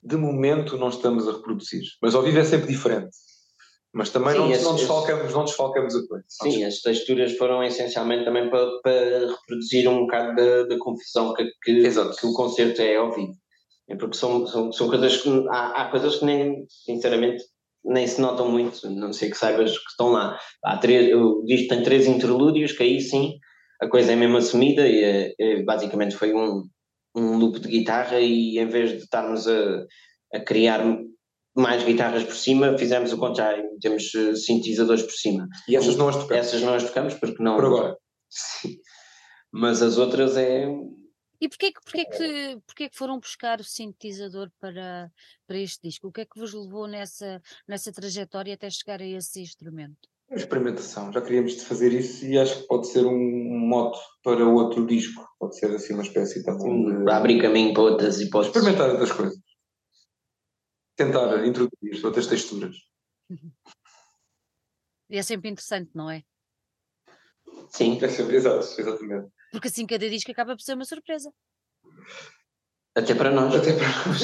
[0.03, 1.83] de momento, não estamos a reproduzir.
[2.03, 3.17] Mas ao vivo é sempre diferente.
[3.97, 6.25] Mas também Sim, não, esse, não, desfalcamos, não desfalcamos a coisa.
[6.29, 11.45] Sim, as texturas foram essencialmente também para, para reproduzir um bocado da, da confusão que,
[11.63, 13.33] que, que, o concerto é ao vivo.
[13.89, 17.43] É porque são, são, são coisas que há, há coisas que nem, sinceramente,
[17.87, 20.39] nem se notam muito, não sei que saibas que estão lá.
[20.65, 23.39] Há três, o disco tem três interlúdios, que aí sim
[23.81, 26.63] a coisa é mesmo assumida e é, é, basicamente foi um,
[27.15, 29.85] um loop de guitarra e em vez de estarmos a,
[30.35, 30.83] a criar
[31.57, 35.49] mais guitarras por cima, fizemos o contrário, temos eh, sintetizadores por cima.
[35.67, 36.47] E essas não as tocamos?
[36.47, 37.57] Essas não as tocamos porque não...
[37.57, 37.97] Por agora?
[38.29, 38.77] Sim.
[39.51, 40.69] Mas as outras é.
[41.41, 45.11] E porquê, que- porquê, que, porquê que foram buscar o sintetizador para,
[45.47, 46.09] para este disco?
[46.09, 50.09] O que é que vos levou nessa, nessa trajetória até chegar a esse instrumento?
[50.31, 55.25] Experimentação, já queríamos fazer isso e acho que pode ser um moto para outro disco,
[55.39, 58.57] pode ser assim uma espécie também de abrir caminho para outras hipóteses.
[58.57, 59.39] experimentar outras coisas.
[60.97, 62.75] Tentar introduzir outras texturas.
[65.09, 66.25] E é sempre interessante, não é?
[67.71, 69.31] Sim, É sempre, exato, exatamente.
[69.57, 71.33] Porque assim cada disco acaba por ser uma surpresa.
[72.95, 73.55] até para nós.
[73.55, 74.21] Até para nós.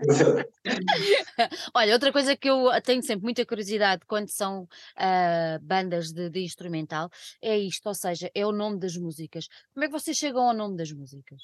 [1.72, 6.40] Olha, outra coisa que eu tenho sempre muita curiosidade quando são ah, bandas de, de
[6.40, 7.08] instrumental
[7.40, 9.46] é isto, ou seja, é o nome das músicas.
[9.72, 11.40] Como é que vocês chegam ao nome das músicas?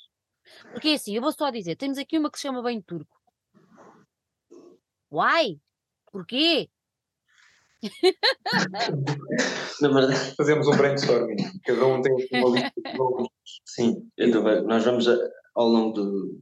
[0.72, 3.16] Porque é assim, eu vou só dizer, temos aqui uma que se chama Bem Turco.
[5.08, 5.60] Why?
[6.10, 6.68] Porquê?
[9.80, 13.28] Na verdade, Fazemos um brainstorming, cada um tem uma lista de nomes.
[13.66, 14.08] sim.
[14.66, 16.40] Nós vamos, a- ao longo do-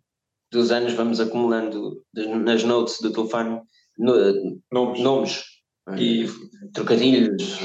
[0.51, 3.61] dos anos, vamos acumulando nas notes do telefone
[3.99, 5.01] no- nomes.
[5.01, 5.45] nomes
[5.97, 6.26] E
[6.74, 7.59] trocadilhos,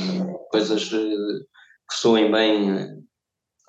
[0.50, 1.44] coisas eh,
[1.90, 2.96] que soem bem eh,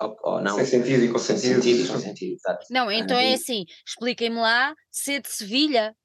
[0.05, 0.55] ou, ou não.
[0.55, 1.61] sem sentido e com Sem sentido.
[1.63, 2.65] sentido, sem sentido, exato.
[2.71, 5.95] Não, então é assim, expliquem-me lá, C de Sevilha.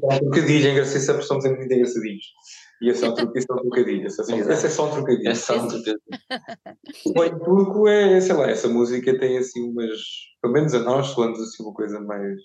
[0.00, 2.24] Só um trocadilho, é engraçado, sempre somos muito engraçadinhos.
[2.82, 4.06] E esse é um esse é um trocadilho.
[4.06, 5.28] Esse é só, esse é um trocadilho.
[5.30, 6.00] É só um trocadilho.
[7.06, 10.00] O bem turco é, sei lá, essa música tem assim umas,
[10.42, 12.38] pelo menos a nós, soamos assim uma coisa mais,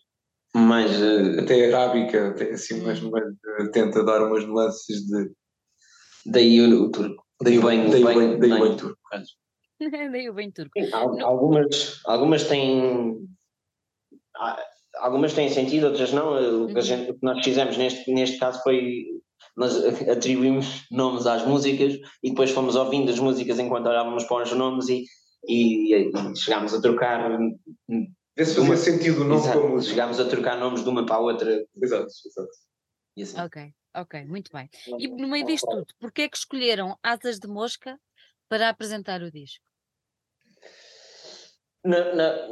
[0.55, 5.31] Mas eh, até arábica, tem assim umas, umas eh, tenta dar umas nuances de,
[6.25, 7.23] daí o, o turco.
[7.43, 8.77] Daí o Bem- daí bem- daí o bem.
[8.77, 8.99] turco.
[10.11, 10.71] Daí o Bem Turco.
[10.79, 13.27] Sim, al- algumas, algumas têm
[14.99, 16.63] algumas têm sentido, outras não.
[16.63, 16.81] O que, a Uhum.
[16.81, 19.05] gente, o que nós fizemos neste, neste caso foi
[19.57, 19.73] nós
[20.07, 24.87] atribuímos nomes às músicas e depois fomos ouvindo as músicas enquanto olhávamos para os nomes
[24.89, 25.05] e,
[25.47, 27.37] e, e chegámos a trocar
[28.37, 29.91] Vê se fazia sentido o nome exato, com a música.
[29.93, 32.49] chegámos a trocar nomes de uma para a outra Exato, exato.
[33.17, 33.39] e assim.
[33.41, 34.69] Ok, ok, muito bem.
[34.99, 37.99] E no meio disto tudo, porquê é que escolheram Asas de Mosca
[38.49, 39.63] para apresentar o disco?
[41.83, 42.47] Na, na,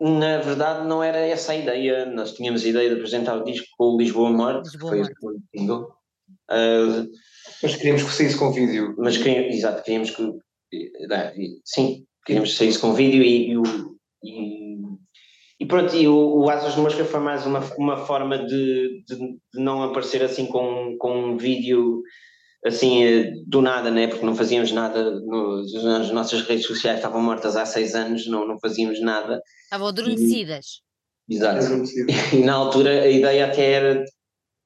[0.00, 2.06] na verdade, não era essa a ideia.
[2.06, 5.34] Nós tínhamos a ideia de apresentar o disco com o Lisboa Morte, que Lisboa foi
[5.34, 5.94] o single.
[6.48, 7.04] Ah,
[7.62, 8.94] Mas queríamos que saísse com vídeo.
[8.98, 10.22] mas queríamos, exato, queríamos que.
[10.72, 13.89] eh, Sim, queríamos que saísse com vídeo e, e o.
[15.70, 19.04] E, e pronto, e o, o Asas de Mosca foi mais uma, uma forma de,
[19.06, 22.02] de, de não aparecer assim com, com um vídeo
[22.64, 24.06] assim eh, do nada, né?
[24.06, 25.62] porque não fazíamos nada, no,
[25.98, 29.40] as nossas redes sociais estavam mortas há seis anos, não, não fazíamos nada.
[29.64, 30.82] Estavam adormecidas.
[31.28, 31.66] Exato.
[32.34, 34.04] E na altura a ideia até era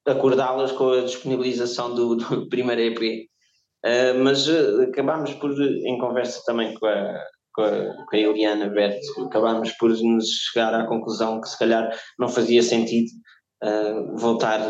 [0.06, 3.28] acordá-las com a disponibilização do, do primeiro EP.
[3.84, 7.22] Uh, mas uh, acabámos por, em conversa também com a,
[7.54, 12.28] com a, a Eliana Berto, acabámos por nos chegar à conclusão que se calhar não
[12.28, 13.10] fazia sentido
[13.62, 14.60] uh, voltar,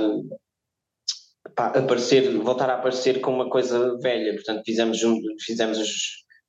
[1.57, 4.35] pá, aparecer, voltar a aparecer com uma coisa velha.
[4.35, 5.01] Portanto, fizemos,
[5.45, 5.79] fizemos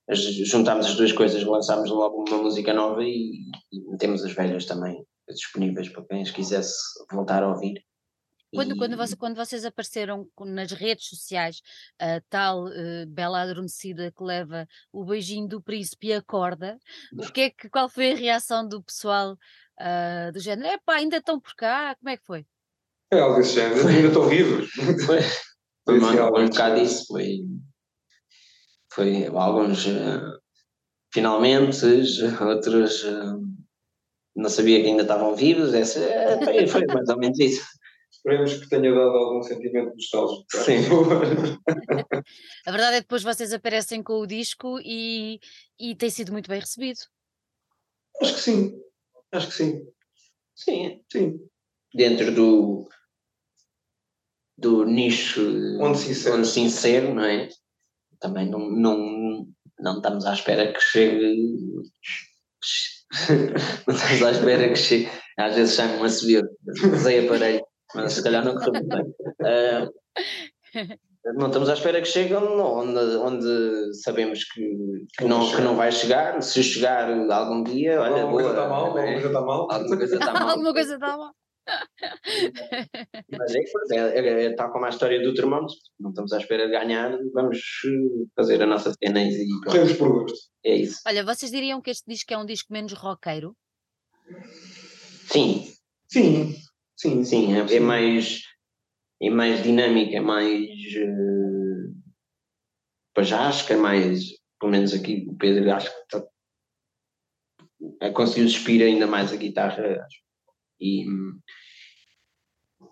[0.10, 3.32] as, juntámos as duas coisas, lançámos logo uma música nova e,
[3.72, 6.76] e metemos as velhas também disponíveis para quem as quisesse
[7.12, 7.82] voltar a ouvir.
[8.56, 11.62] Quando, E- quando, você- quando vocês apareceram nas redes sociais,
[12.00, 16.80] a tal eh, bela adormecida que leva o beijinho do príncipe e acorda,
[17.18, 19.38] o que é que, qual foi a reação do pessoal
[19.78, 20.74] ah, do género?
[20.74, 21.96] Epá, ainda estão por cá?
[21.96, 22.46] Como é que foi?
[23.12, 23.88] É algo desse género.
[23.88, 24.70] Ainda estão vivos.
[25.06, 25.20] Foi,
[25.86, 27.38] Foi foi assim um, algo um bocado isso, foi,
[28.92, 30.22] foi alguns eh,
[31.14, 31.86] finalmente,
[32.42, 33.36] outros eh,
[34.36, 37.64] não sabia que ainda estavam vivos, essa, eh, foi, foi mais ou menos isso.
[38.16, 40.46] Esperemos que tenha dado algum sentimento nostálgico.
[40.52, 40.78] Sim.
[42.66, 45.40] A verdade é que depois vocês aparecem com o disco e,
[45.80, 47.00] e tem sido muito bem recebido.
[48.22, 48.82] Acho que sim.
[49.32, 49.88] Acho que sim.
[50.56, 51.40] Sim, Sim.
[51.94, 52.88] dentro do
[54.58, 55.42] do nicho
[55.82, 56.36] Onde se insere.
[56.36, 57.50] onde se insere, não é?
[58.22, 59.48] Também não, não,
[59.78, 61.36] não estamos à espera que chegue.
[63.86, 65.10] não estamos à espera que chegue.
[65.38, 66.42] Às vezes chamam a subir,
[66.94, 67.66] usei aparelho,
[67.96, 69.16] mas se calhar não correu muito bem.
[69.42, 69.90] Ah,
[71.36, 74.62] não estamos à espera que chegue onde, onde, sabemos que,
[75.18, 76.42] que, não, que não vai chegar.
[76.42, 79.16] Se chegar algum dia, olha, alguma coisa boa, está mal, é?
[79.16, 79.72] alguma coisa está mal.
[79.72, 80.50] Alguma coisa está mal.
[80.50, 81.34] Alguma coisa está mal.
[83.32, 83.60] Mas é,
[83.96, 87.18] é, é, é tal como a história do termómetro, não estamos à espera de ganhar,
[87.34, 87.60] vamos
[88.36, 90.38] fazer a nossa cena e Corremos por gosto.
[90.64, 91.02] é isso.
[91.08, 93.56] Olha, vocês diriam que este disco é um disco menos roqueiro?
[95.28, 95.66] Sim,
[96.08, 96.56] Sim.
[96.98, 97.24] Sim.
[97.24, 98.42] sim, é, é mais
[99.22, 100.70] é mais dinâmica, é mais
[103.24, 104.26] já acho que é mais,
[104.60, 106.28] pelo menos aqui o Pedro acho que está,
[108.02, 110.06] é, conseguiu despir ainda mais a guitarra
[110.80, 111.06] e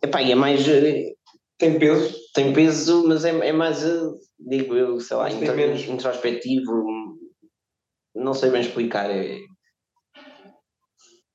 [0.01, 1.13] epá, é mais eh,
[1.57, 2.15] tem peso.
[2.33, 4.01] tem peso mas é, é mais eh,
[4.39, 7.17] digo eu sei lá intro, introspectivo
[8.15, 9.39] não sei bem explicar é...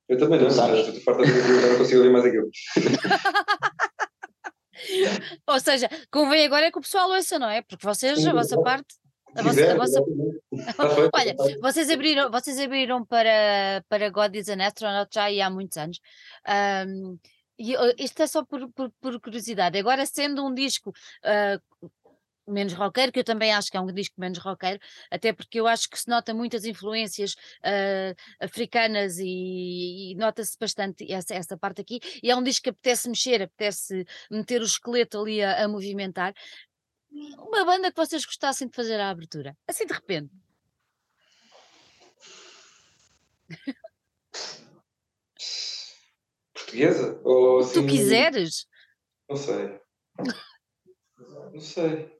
[0.09, 0.87] eu também não, sabes?
[0.87, 2.49] estou farta de não consigo ouvir mais aquilo
[5.47, 7.61] ou seja, convém agora é que o pessoal ouça, não é?
[7.61, 8.95] Porque vocês, a vossa parte
[9.35, 10.01] a vossa, a vossa...
[11.13, 15.99] Olha, vocês abriram, vocês abriram para, para God is an Astronaut já há muitos anos.
[16.87, 17.17] Um,
[17.57, 19.77] e isto é só por, por, por, curiosidade.
[19.77, 21.89] Agora, sendo um disco uh,
[22.51, 24.79] menos roqueiro, que eu também acho que é um disco menos roqueiro,
[25.09, 31.11] até porque eu acho que se nota muitas influências uh, africanas e, e nota-se bastante
[31.11, 35.19] essa, essa parte aqui, e é um disco que apetece mexer, apetece meter o esqueleto
[35.19, 36.33] ali a, a movimentar.
[37.11, 40.31] Uma banda que vocês gostassem de fazer a abertura, assim de repente.
[46.53, 47.19] Portuguesa?
[47.23, 47.81] Ou assim...
[47.81, 48.67] Tu quiseres?
[49.27, 49.79] Não sei.
[51.17, 52.18] Não sei.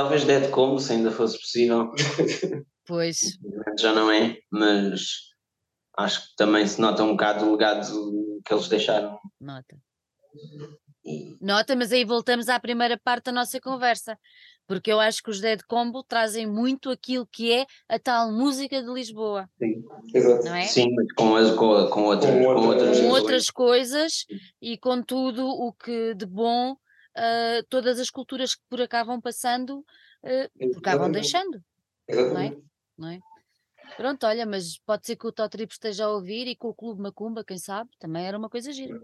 [0.00, 1.92] Talvez Dead Combo, se ainda fosse possível.
[2.86, 3.38] Pois.
[3.78, 5.02] Já não é, mas
[5.96, 7.86] acho que também se nota um bocado o legado
[8.42, 9.18] que eles deixaram.
[9.38, 9.76] Nota.
[11.38, 14.18] Nota, mas aí voltamos à primeira parte da nossa conversa,
[14.66, 18.82] porque eu acho que os Dead Combo trazem muito aquilo que é a tal música
[18.82, 19.50] de Lisboa.
[19.58, 19.84] Sim,
[20.14, 20.48] exato.
[20.48, 20.62] É?
[20.62, 24.24] Sim, mas com, as, com, com, outras, com, com outras, com outras coisas
[24.62, 26.74] e com tudo o que de bom
[27.20, 29.84] uh, todas as culturas que por cá vão passando,
[30.24, 31.62] uh, por cá vão deixando.
[32.08, 32.56] Não é?
[32.98, 33.18] não é?
[33.96, 37.02] Pronto, olha, mas pode ser que o Totrip esteja a ouvir e com o Clube
[37.02, 39.00] Macumba, quem sabe, também era uma coisa gira.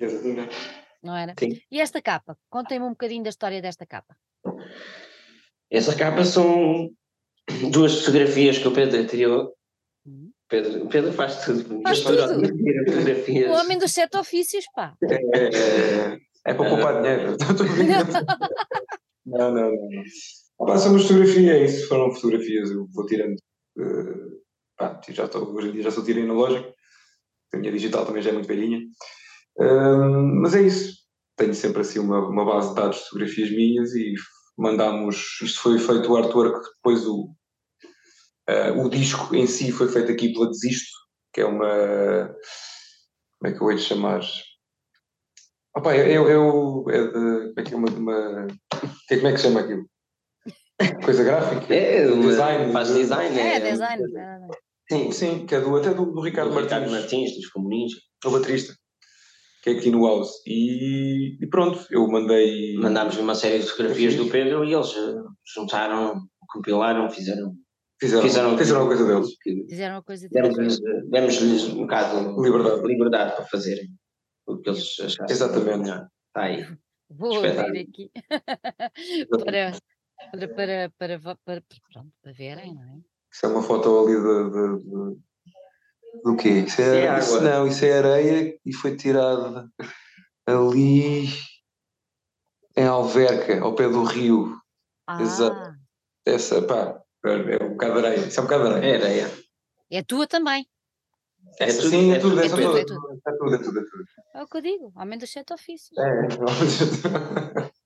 [0.00, 0.56] Exatamente
[1.02, 1.34] não era?
[1.38, 1.60] Sim.
[1.70, 2.36] E esta capa?
[2.48, 4.16] Contem-me um bocadinho da história desta capa.
[5.70, 6.90] Essa capa são
[7.70, 9.54] duas fotografias que o Pedro tirou.
[10.04, 10.30] Uhum.
[10.48, 11.82] Pedro, Pedro faz tudo.
[11.82, 12.22] Faz tudo.
[13.48, 14.94] O homem dos sete ofícios, pá.
[15.02, 16.16] É,
[16.50, 17.36] é, para poupar dinheiro.
[19.26, 20.78] não, não, não.
[20.78, 21.88] São uma fotografia, é isso.
[21.88, 23.36] Foram fotografias, eu vou tirando.
[23.78, 24.40] Uh,
[24.76, 26.72] pá, já estou, hoje em dia já estou tirando lógico.
[27.52, 28.80] A minha digital também já é muito velhinha
[30.40, 30.98] mas é isso.
[31.36, 34.14] Tenho sempre assim uma, uma base de dados de fotografias minhas e
[34.56, 35.38] mandámos.
[35.42, 37.30] Isto foi feito o artwork, depois o,
[38.48, 40.96] uh, o disco em si foi feito aqui pela Desisto,
[41.32, 42.34] que é uma.
[43.38, 44.20] Como é que eu hei de chamar?
[45.78, 46.32] Opa, é, é, é, é de.
[46.32, 47.88] Como é que é uma.
[47.88, 48.46] uma
[49.08, 49.86] como é que se chama aquilo?
[51.04, 51.72] Coisa gráfica?
[51.72, 52.72] É, design.
[52.72, 53.38] Faz design.
[53.38, 54.02] É, é design.
[54.90, 56.72] Sim, sim, que é do, até do, do Ricardo do Martins.
[56.72, 58.02] Ricardo Martins, dos comunistas.
[58.24, 58.74] O baterista
[59.62, 60.30] que é aqui no House.
[60.46, 62.76] E, e pronto, eu mandei.
[62.76, 65.14] Mandámos uma série de fotografias do Pedro e eles eh,
[65.54, 67.54] juntaram, compilaram, fizeram.
[68.00, 69.28] Fizeram, fizeram, fizeram a coisa deles.
[69.68, 70.80] Fizeram a coisa deles.
[71.10, 72.86] Demos-lhes um bocado liberdade.
[72.86, 73.88] liberdade para fazerem
[74.48, 75.26] o que eles achassem.
[75.28, 75.90] Exatamente.
[75.90, 76.66] Está aí.
[77.10, 78.10] Vou ouvir aqui
[79.30, 79.72] para,
[80.32, 82.98] para, para, para, para, pronto, para verem, não é?
[83.32, 85.28] Isso é uma foto ali de, de, de
[86.24, 86.48] do quê?
[86.66, 89.70] Isso é, é isso, não, isso é areia e foi tirada
[90.46, 91.26] ali
[92.76, 94.58] em Alverca, ao pé do rio.
[95.06, 95.20] Ah.
[95.22, 95.74] Exato.
[96.26, 98.26] Essa, pá, é um bocado de areia.
[98.26, 98.92] Isso é um bocado de areia.
[98.92, 99.30] É areia.
[99.90, 100.66] É tua também.
[101.60, 103.86] É, tudo, sim, é tudo, é, tudo, é, tudo, é tudo,
[104.38, 104.42] é é.
[104.42, 105.96] É o que eu digo, aumenta dos sete ofícios.
[105.98, 106.28] É,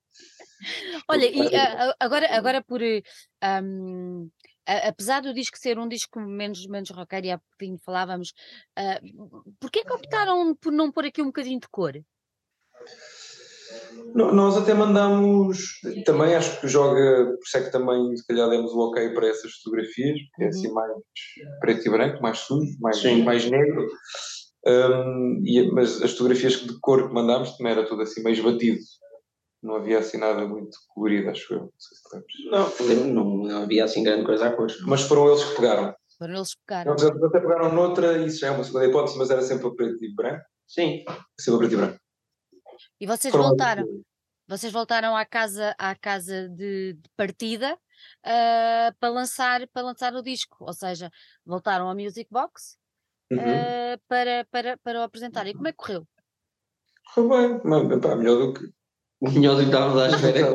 [1.09, 4.31] Olha, e uh, agora, agora por um,
[4.67, 8.33] apesar do disco ser um disco menos, menos roqueiro, e há pouquinho falávamos,
[8.79, 11.95] uh, porquê que optaram por não pôr aqui um bocadinho de cor?
[14.15, 18.73] Nós até mandamos, também acho que joga, por isso é que também se calhar demos
[18.73, 20.75] o ok para essas fotografias, porque é assim uhum.
[20.75, 20.93] mais
[21.61, 23.89] preto e branco, mais sujo, mais, mais negro.
[24.65, 28.79] Um, e, mas as fotografias de cor que mandámos também era tudo assim meio esbatido
[29.63, 31.61] não havia assim nada muito colorido, acho eu.
[31.61, 34.81] Não sei se Não, não, não havia assim grande coisa a cores.
[34.83, 35.95] Mas foram eles que pegaram.
[36.19, 36.97] Foram eles que pegaram.
[36.97, 39.71] Não, eles até pegaram noutra, isso já é uma segunda hipótese, mas era sempre a
[39.71, 40.45] preto e branco.
[40.67, 41.05] Sim.
[41.39, 42.01] Sempre a preto e branco.
[43.01, 43.87] E vocês foram voltaram?
[44.49, 50.23] Vocês voltaram à casa, à casa de, de partida uh, para, lançar, para lançar o
[50.23, 51.11] disco, ou seja,
[51.47, 52.77] voltaram ao Music Box
[53.37, 53.99] uh, uhum.
[54.09, 55.47] para, para, para o apresentar.
[55.47, 56.07] E como é que correu?
[57.15, 58.73] Correu bem, mas, pá, melhor do que
[59.21, 60.55] melhor do que estávamos à espera.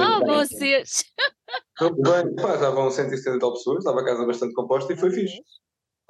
[0.00, 1.04] Ah, vocês!
[1.80, 5.42] Bem, pá, estavam 170 tal pessoas, estava a casa bastante composta e foi fixe.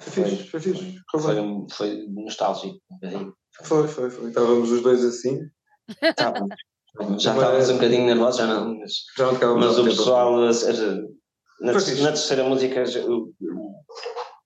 [0.00, 1.00] Foi fixe, foi fixe.
[1.10, 1.22] Foi,
[1.70, 2.78] foi nostálgico.
[3.62, 4.28] Foi, foi, foi.
[4.28, 5.40] Estávamos os dois assim.
[6.02, 6.56] Estávamos.
[7.18, 10.50] Já estávamos um bocadinho nervosos, já não, mas, Já não mas o pessoal, na,
[11.62, 12.84] na terceira música,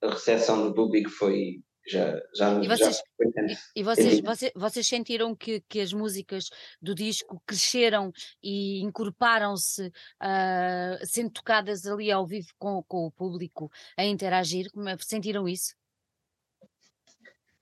[0.03, 3.62] a recepção do público foi já, já, E já vocês- foi tenso.
[3.76, 6.49] E vocês, vocês, vocês sentiram que, que as músicas
[6.82, 13.70] do disco cresceram e incorporaram-se, ah, sendo tocadas ali ao vivo com, com o público
[13.97, 14.70] a interagir?
[14.72, 15.74] Como é- Sentiram isso?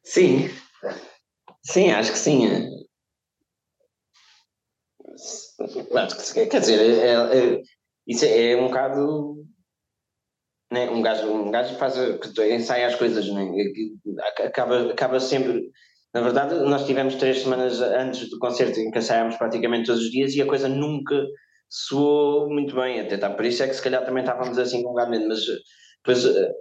[0.03, 0.49] Sim,
[1.63, 2.47] sim, acho que sim.
[5.95, 6.47] Acho que.
[6.47, 7.63] Quer dizer, é, é-
[8.07, 9.47] isso é um bocado.
[10.75, 10.91] Né?
[10.91, 11.95] Um, gajo, um gajo faz,
[12.51, 13.49] ensaia as coisas, né?
[14.45, 15.71] Acaba, acaba sempre.
[16.13, 20.11] Na verdade, nós tivemos três semanas antes do concerto em que ensaiámos praticamente todos os
[20.11, 21.25] dias e a coisa nunca
[21.69, 23.01] soou muito bem.
[23.01, 25.29] Até tá, por isso é que se calhar também estávamos assim com um bocado medo,
[25.29, 25.59] mas eh,
[26.05, 26.53] depois eh,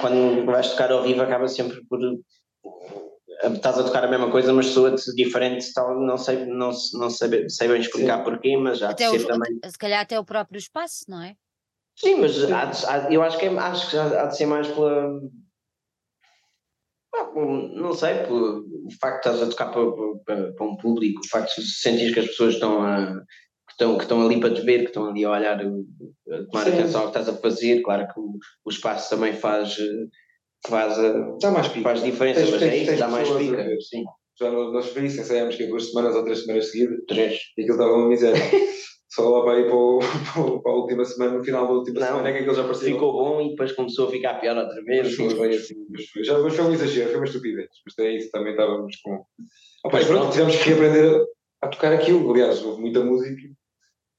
[0.00, 4.52] quando vais tocar ao vivo acaba sempre por eh, estás a tocar a mesma coisa,
[4.52, 8.92] mas soa-te diferente, tal, não sei, não, não sei, sei bem explicar porquê, mas há
[8.92, 9.58] de Até o- também.
[9.64, 11.36] Se calhar até o próprio espaço, não é?
[11.96, 14.46] Sim, mas há de- há- eu acho que, é, acho que há há de ser
[14.46, 15.20] mais pela.
[17.74, 19.90] Não sei, pelo o facto de estás a tocar para,
[20.24, 23.96] para, para um público, o facto de sentir que as pessoas estão, a, que, estão,
[23.96, 25.64] que estão ali para te ver, que estão ali a olhar, a
[26.50, 26.72] tomar Sim.
[26.74, 27.80] atenção ao que estás a fazer.
[27.82, 28.34] Claro que o,
[28.64, 30.06] o espaço também faz, eh,
[30.68, 31.82] faz, a- Dá mais pica.
[31.82, 33.66] faz diferença, Tens- mas tens- é isso, dá mais pica.
[33.80, 34.04] Sim,
[34.38, 37.38] Já nós, nós foi isso, ensaiámos que duas semanas ou três semanas seguidas três.
[37.56, 38.34] e aquilo estava uma miséria.
[39.08, 42.06] Só lá para ir para, o- para, a última semana, no final da última Não,
[42.06, 42.92] semana, é que aquilo já parecia.
[42.92, 45.16] Ficou bom e depois começou a ficar pior outra vez.
[45.18, 47.68] Mas foi assim, mas foi, já, mas foi um exagero, foi uma estupidez.
[47.86, 49.24] Mas é isso, também estávamos com.
[49.84, 50.32] E pronto, pronto.
[50.32, 51.26] tivemos que reaprender
[51.62, 52.30] a, a tocar aquilo.
[52.32, 53.40] Aliás, houve muita música,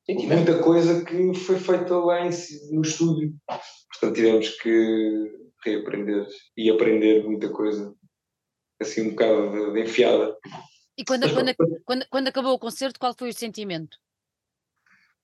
[0.05, 3.33] Sim, houve muita coisa que foi feita lá em, si- no estúdio.
[3.91, 5.31] Portanto, tivemos que
[5.65, 6.25] reaprender
[6.55, 7.93] e aprender muita coisa.
[8.79, 10.37] Assim, um bocado de, de enfiada.
[10.97, 13.97] E quando, Mas quando, quando, quando acabou o concerto, qual foi o sentimento?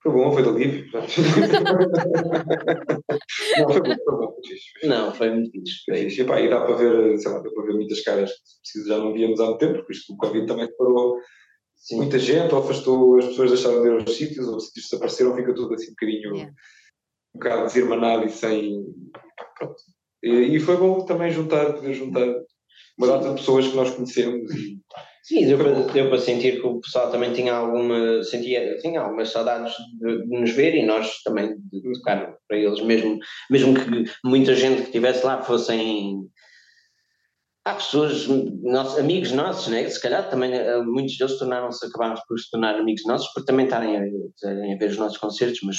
[0.04, 0.84] Foi bom, foi de alívio.
[3.58, 4.32] Não, foi bom, foi bom.
[4.34, 4.86] foi fixe.
[4.86, 5.82] Não, foi muito fixe.
[5.86, 6.20] Foi- fixe.
[6.20, 8.88] E, pá, e dá para ver, sei lá, dá para ver muitas caras que preciso
[8.88, 11.16] já não víamos há muito tempo, porque isto o Covid também parou
[11.76, 11.96] Sim.
[11.96, 15.34] muita gente, ou afastou, as pessoas deixaram de ir aos sítios, ou os sítios desapareceram,
[15.36, 16.52] fica tudo assim um bocadinho, Yeah.
[17.34, 18.84] um bocado desirmanado e sem.
[19.58, 19.76] Pronto.
[20.22, 22.26] E, e foi bom também juntar, poder juntar
[22.98, 24.78] uma data de pessoas que nós conhecemos e
[25.24, 29.30] Sim, deu para, deu para sentir que o pessoal também tinha alguma, sentia, tinha algumas
[29.30, 33.18] saudades de, de nos ver e nós também de tocar para eles, mesmo,
[33.50, 36.28] mesmo que muita gente que estivesse lá fossem.
[37.64, 38.26] Há pessoas,
[38.62, 39.88] nossos, amigos nossos, né?
[39.88, 43.64] se calhar também eh, muitos deles tornaram-se, acabaram por se tornar amigos nossos por também
[43.64, 45.78] estarem a, a ver os nossos concertos, mas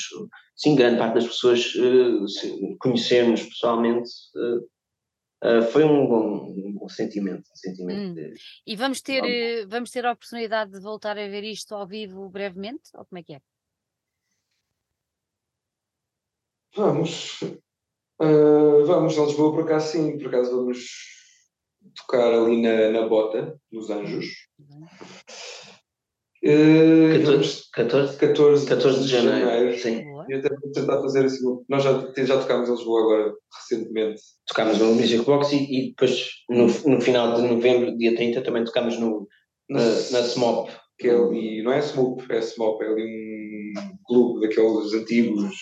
[0.55, 4.74] sim, grande parte das pessoas se- conhecermos pessoalmente eh,
[5.41, 7.49] eh, foi um bom, um bom sentimento.
[7.51, 8.13] Um sentimento Hum.
[8.13, 8.33] de-
[8.65, 9.35] E vamos ter, Vamos.
[9.35, 12.89] eh, vamos ter a oportunidade de voltar a ver isto ao vivo brevemente?
[12.95, 13.41] Ou como é que é?
[16.75, 17.39] vamos.
[18.19, 20.79] ah, vamos a Lisboa por acaso sim, por acaso vamos
[21.95, 24.25] tocar ali na, na Bota, nos Anjos.
[26.45, 30.03] Uh, 14, 14, 14, 14 de janeiro, sim.
[30.03, 30.25] Boa.
[30.29, 31.43] E até vou tentar fazer assim.
[31.67, 34.21] Nós já, já tocámos em Lisboa agora recentemente.
[34.47, 38.63] Tocámos no Music Box e, e depois no, no final de novembro, dia 30, também
[38.63, 39.27] tocámos no,
[39.67, 40.69] na, na SMOP.
[40.99, 45.55] que é ali, não é Smoop, é Smop, é ali um clube daqueles antigos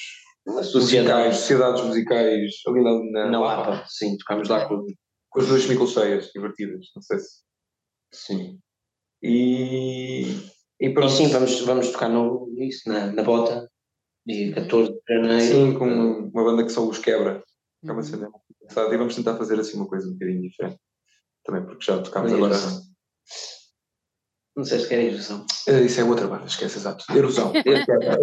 [0.46, 4.86] Uma musicais, sociedade sociedades musicais, ali na, na, na Lapa, sim, tocámos lá com.
[5.30, 7.44] com as duas microcheias divertidas, não sei se.
[8.14, 8.60] Sim.
[9.24, 10.26] E,
[10.86, 13.70] e pronto, sim, vamos, vamos tocar no, isso, na, na Bota,
[14.26, 15.42] dia 14 de janeiro.
[15.42, 17.42] sim, com uma banda que são os Quebra,
[17.84, 18.04] é uma Uhum.
[18.04, 20.78] cena muito engraçada, e vamos tentar fazer assim uma coisa um bocadinho diferente.
[21.46, 22.54] Também porque já tocámos agora.
[22.54, 22.82] erosão.
[24.56, 25.46] Não sei se quer erosão.
[25.68, 27.04] Eh, Isso é outra banda, esquece, exato.
[27.16, 27.52] Erosão.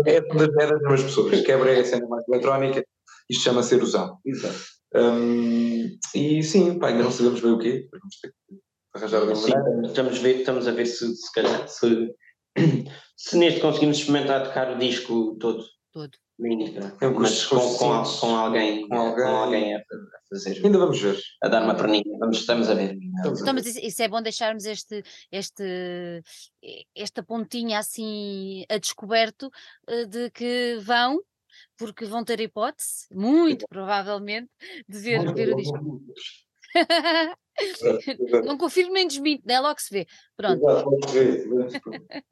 [0.07, 0.49] É, é das,
[0.81, 1.41] mesmas pessoas.
[1.43, 2.85] Quebra é a cena mais eletrónica,
[3.29, 4.19] isto chama-se erosão.
[4.25, 4.59] Exato.
[4.95, 8.59] Hum, e sim, pá, ainda não sabemos bem o quê, vamos ter que
[8.95, 9.87] arranjar de uma Sim, maneira.
[9.87, 12.13] estamos, a ver, estamos a ver se, se calhar se,
[13.17, 15.65] se neste conseguimos experimentar tocar o disco todo.
[15.93, 16.11] Todo.
[16.39, 19.25] Mínica, É mas com, com, com alguém, Com alguém.
[19.25, 19.83] com alguém a, a
[20.31, 21.21] fazer, Ainda vamos ver.
[21.45, 22.03] a dar uma perninha.
[22.19, 22.95] Vamos, estamos a ver.
[22.97, 23.63] Estamos a Então, ver.
[23.63, 26.23] mas isso, é bom deixarmos este, este,
[26.97, 29.51] esta pontinha assim a descoberto
[29.87, 31.21] eh, de que vão,
[31.77, 34.49] porque vão ter hipótese, muito provavelmente,
[34.89, 35.77] de ver, ver o disco.
[38.45, 39.61] Não confirmo nem desminto, né?
[39.61, 40.07] Logo se vê.
[40.37, 40.63] Pronto.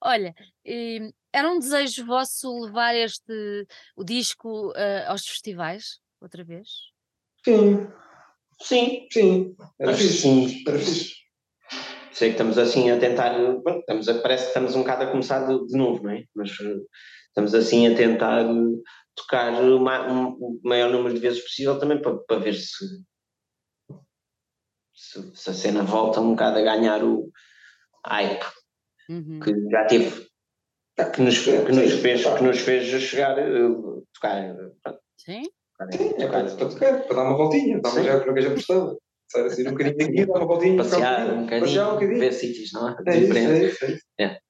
[0.00, 6.68] Olha, eh, era um desejo vosso levar este o disco eh, aos festivais outra vez?
[7.44, 7.86] Sim,
[8.60, 9.56] Sim, sim.
[9.78, 10.18] Era acho fixe.
[10.18, 10.64] sim.
[10.66, 11.14] Era fixe.
[12.12, 15.10] sei que estamos assim a tentar, bom, estamos a, parece que estamos um bocado a
[15.10, 16.24] começar de, de novo, não é?
[16.34, 16.86] Mas uh,
[17.28, 18.46] estamos assim a tentar
[19.14, 22.84] tocar uma, um, o maior número de vezes possível também para, para ver se,
[24.96, 27.30] se, se, a cena volta um bocado a ganhar o
[28.06, 28.46] hype
[29.10, 29.40] uhum.
[29.40, 30.26] que já teve,
[31.14, 34.56] que nos, que nos, fez, que nos fez chegar, uh, tocar.
[35.18, 35.42] Sim.
[35.78, 38.96] Tocar, tocar, tocar, tocar, para dar uma voltinha, estava já para que já gostava.
[39.28, 40.76] Sair assim um bocadinho daqui, dar uma voltinha.
[40.76, 42.18] Passear um bocadinho, passear um bocadinho.
[42.20, 42.96] ver sítios, não é?
[43.06, 44.24] É isso, é é.
[44.24, 44.40] É.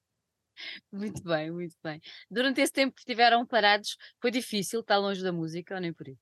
[0.91, 1.99] Muito bem, muito bem.
[2.29, 6.07] Durante esse tempo que estiveram parados, foi difícil estar longe da música ou nem por
[6.07, 6.21] isso?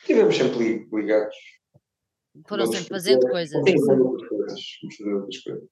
[0.00, 1.34] Estivemos sempre ligados.
[2.48, 3.62] Foram sempre fazendo coisas.
[3.64, 4.60] Sim, outras coisas.
[4.98, 5.64] fazer outras coisas.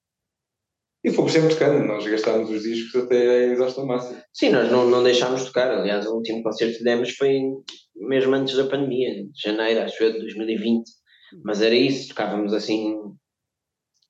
[1.05, 4.23] E fomos sempre tocando, nós gastámos os discos até a exaustão máxima.
[4.33, 5.71] Sim, nós não, não deixámos tocar.
[5.71, 7.41] Aliás, o último concerto que demos foi
[7.95, 10.89] mesmo antes da pandemia, de janeiro, acho eu, de 2020.
[11.35, 11.41] Hum.
[11.45, 12.97] Mas era isso, tocávamos assim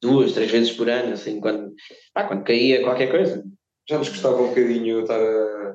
[0.01, 1.75] duas, três vezes por ano, assim, quando,
[2.15, 3.45] ah, quando caía qualquer coisa.
[3.89, 5.75] Já nos custava um bocadinho estar a,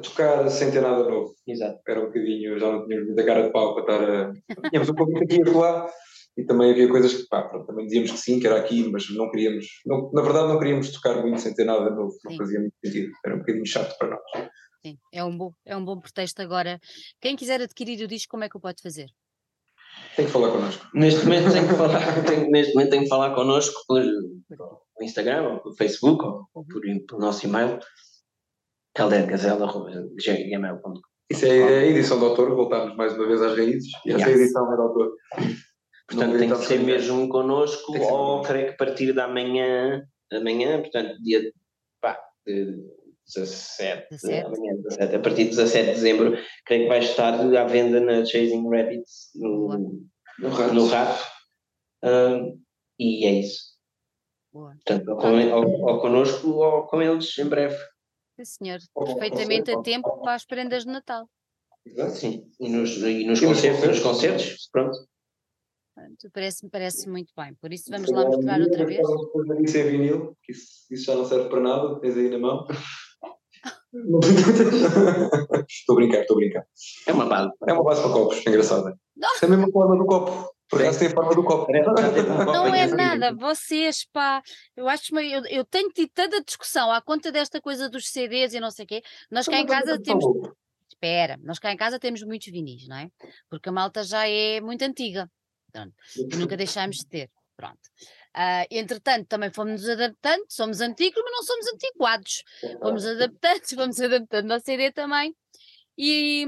[0.00, 1.34] tocar sem ter nada novo.
[1.46, 1.80] Exato.
[1.86, 4.68] Era um bocadinho, já não tínhamos muita cara de pau para estar a.
[4.70, 5.88] Tínhamos um pouco aqui e lá
[6.36, 9.10] e também havia coisas que, pá, pronto, também dizíamos que sim, que era aqui, mas
[9.10, 12.38] não queríamos, não, na verdade não queríamos tocar muito sem ter nada novo, não sim.
[12.38, 14.48] fazia muito sentido, era um bocadinho chato para nós.
[14.84, 16.80] Sim, é um bom, é um bom pretexto agora.
[17.20, 19.06] Quem quiser adquirir o disco, como é que o pode fazer?
[20.16, 20.86] Tem que falar connosco.
[20.94, 24.02] Neste momento tem que falar, tem, neste momento tem que falar connosco por,
[24.56, 27.78] por Instagram, ou por Facebook, ou, ou por, por nosso e-mail,
[28.94, 30.94] caldergazela.gmail.com
[31.30, 34.40] Isso é a edição do autor, voltamos mais uma vez às raízes, e essa yes.
[34.40, 35.14] edição é do autor.
[36.08, 41.22] Portanto, tem que ser mesmo connosco, ou creio que a partir da manhã, amanhã, portanto,
[41.22, 41.52] dia
[42.00, 42.82] pá, de
[43.34, 44.46] 17, 17.
[44.46, 48.24] Amanhã, 17, a partir de 17 de dezembro, creio que vai estar à venda na
[48.24, 50.00] Chasing Rabbits no,
[50.38, 50.74] no, rato.
[50.74, 51.24] No rato.
[52.04, 52.58] Uh,
[52.98, 53.70] e é isso.
[54.52, 54.74] Boa.
[54.84, 57.76] Portanto, ou, com, ou, ou connosco ou com eles em breve.
[58.40, 58.78] Sim, senhor.
[58.94, 61.28] Perfeitamente a tempo para as prendas de Natal.
[62.10, 64.98] Sim, e nos, e nos, concertos, nos concertos, pronto.
[66.32, 67.54] Parece-me parece muito bem.
[67.54, 69.06] Por isso vamos lá mostrar outra vez.
[69.62, 72.66] Isso é vinil, que isso, isso já não serve para nada, tens aí na mão.
[75.68, 76.66] estou a brincar, estou a brincar.
[77.06, 77.52] É uma base.
[77.68, 78.98] É uma base para copos, engraçada.
[79.42, 80.50] É a mesma forma do copo.
[80.72, 81.66] A forma do copo.
[82.46, 84.40] Não é nada, vocês, pá,
[84.76, 88.60] eu acho eu, eu tenho tido tanta discussão à conta desta coisa dos CDs e
[88.60, 89.02] não sei o quê.
[89.30, 90.24] Nós cá em casa temos.
[90.88, 93.10] Espera, nós cá em casa temos muitos vinis, não é?
[93.48, 95.28] Porque a malta já é muito antiga.
[95.72, 95.94] Pronto.
[96.36, 97.30] nunca deixámos de ter.
[97.56, 97.80] Pronto.
[98.36, 102.44] Uh, entretanto, também fomos adaptando, somos antigos, mas não somos antiquados.
[102.80, 105.34] Fomos adaptando, fomos adaptando ao CD também.
[105.98, 106.46] E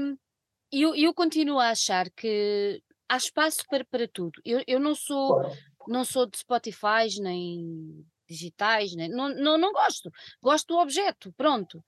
[0.71, 2.81] eu, eu continuo a achar que
[3.13, 4.41] há espaço para, para tudo.
[4.43, 5.41] Eu, eu não sou
[5.87, 10.09] não sou de Spotify nem digitais, nem, não, não, não gosto.
[10.41, 11.83] Gosto do objeto, pronto.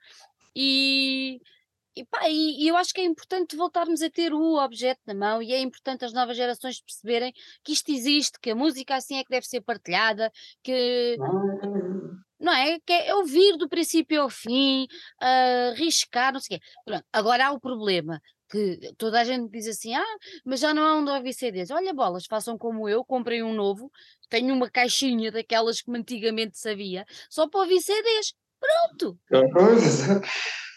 [0.55, 1.39] E
[1.97, 5.13] e, pá, e, e, eu acho que é importante voltarmos a ter o objeto na
[5.13, 9.17] mão e é importante as novas gerações perceberem que isto existe, que a música assim
[9.17, 10.29] é que deve ser partilhada,
[10.61, 11.15] que
[12.37, 12.77] não é?
[12.85, 14.87] Que é ouvir do princípio ao fim,
[15.21, 16.65] uh, riscar, não sei o quê.
[16.83, 20.83] Pronto, agora há o problema que toda a gente diz assim: ah, mas já não
[20.83, 21.71] há onde ouvir CDs.
[21.71, 23.91] Olha, bolas, façam como eu, comprei um novo,
[24.29, 28.33] tenho uma caixinha daquelas que antigamente sabia, só para ouvir CDs.
[28.59, 29.19] Pronto!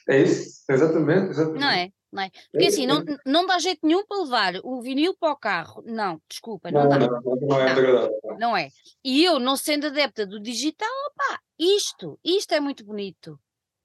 [0.09, 1.61] É isso, exatamente, exatamente.
[1.61, 1.93] Não é?
[2.11, 2.31] Não é?
[2.51, 5.83] Porque é, assim, não, não dá jeito nenhum para levar o vinil para o carro.
[5.85, 6.99] Não, desculpa, não, não dá.
[6.99, 8.21] Não, não é agradável.
[8.39, 8.71] Não é.
[9.05, 13.39] E eu, não sendo adepta do digital, opá, isto, isto é muito bonito.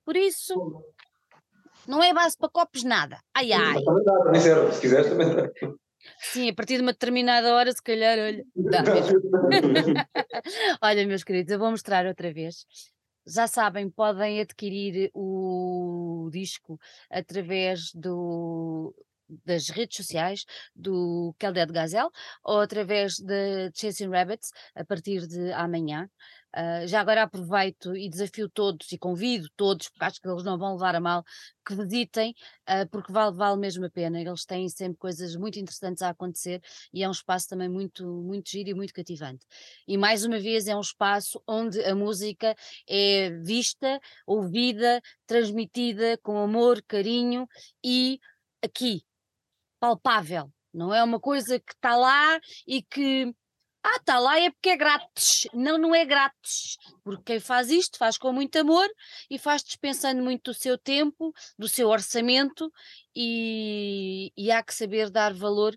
[0.06, 0.84] Por isso,
[1.88, 3.20] não é base para copos nada.
[3.34, 3.82] Ai, ai.
[4.72, 5.50] Se quiseres também dá.
[6.20, 8.84] Sim, a partir de uma determinada hora, se calhar, olha, dá
[10.82, 12.66] olha, meus queridos, eu vou mostrar outra vez.
[13.26, 16.78] Já sabem, podem adquirir o disco
[17.10, 18.94] através do,
[19.46, 22.10] das redes sociais do Kelded Gazelle
[22.44, 26.10] ou através de Chasing Rabbits a partir de amanhã.
[26.56, 30.58] Uh, já agora aproveito e desafio todos e convido todos, porque acho que eles não
[30.58, 31.24] vão levar a mal,
[31.66, 32.36] que visitem,
[32.70, 34.22] uh, porque vale, vale mesmo a pena.
[34.22, 36.62] Eles têm sempre coisas muito interessantes a acontecer
[36.94, 39.46] e é um espaço também muito, muito giro e muito cativante.
[39.88, 42.56] E mais uma vez é um espaço onde a música
[42.88, 47.48] é vista, ouvida, transmitida com amor, carinho
[47.84, 48.20] e
[48.64, 49.04] aqui,
[49.80, 50.52] palpável.
[50.74, 53.34] Não é uma coisa que está lá e que
[53.84, 55.46] ah, está lá é porque é grátis.
[55.54, 56.78] Não, não é grátis.
[57.04, 58.90] Porque quem faz isto faz com muito amor
[59.30, 62.72] e faz dispensando muito do seu tempo, do seu orçamento
[63.14, 65.74] e, e há que saber dar valor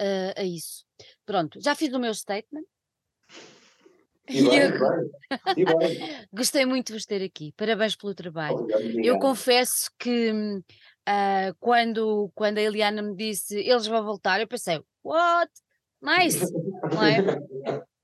[0.00, 0.84] uh, a isso.
[1.26, 2.64] Pronto, já fiz o meu statement.
[4.28, 5.10] E bem, e bem,
[5.56, 6.28] e bem.
[6.32, 7.52] Gostei muito de vos ter aqui.
[7.56, 8.68] Parabéns pelo trabalho.
[9.02, 14.80] Eu confesso que uh, quando, quando a Eliana me disse eles vão voltar, eu pensei,
[15.02, 15.50] what?
[16.00, 16.44] Nice!
[16.92, 17.22] Não é?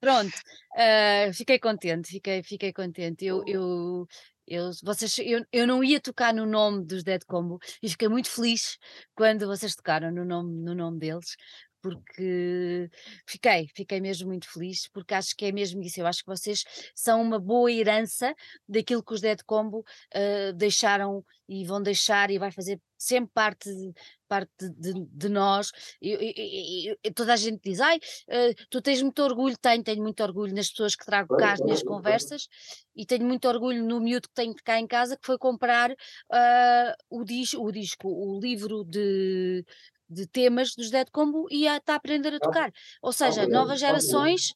[0.00, 0.34] Pronto,
[0.76, 3.24] uh, fiquei contente, fiquei, fiquei contente.
[3.24, 4.06] Eu, eu,
[4.46, 8.28] eu, vocês, eu, eu não ia tocar no nome dos Dead Combo e fiquei muito
[8.28, 8.76] feliz
[9.14, 11.36] quando vocês tocaram no nome, no nome deles,
[11.84, 12.90] porque
[13.26, 16.00] fiquei, fiquei mesmo muito feliz, porque acho que é mesmo isso.
[16.00, 16.64] Eu acho que vocês
[16.94, 18.34] são uma boa herança
[18.66, 23.68] daquilo que os Dead Combo uh, deixaram e vão deixar e vai fazer sempre parte
[23.68, 23.92] de,
[24.26, 25.70] parte de, de nós.
[26.00, 29.54] Eu, eu, eu, toda a gente diz: Ai, uh, tu tens muito orgulho.
[29.58, 32.48] Tenho, tenho muito orgulho nas pessoas que trago cá as minhas conversas
[32.96, 36.94] e tenho muito orgulho no miúdo que tenho cá em casa que foi comprar uh,
[37.10, 39.64] o, disco, o disco, o livro de
[40.08, 42.72] de temas dos Dead Combo e está a aprender a tocar.
[43.02, 44.54] Ou seja, novas gerações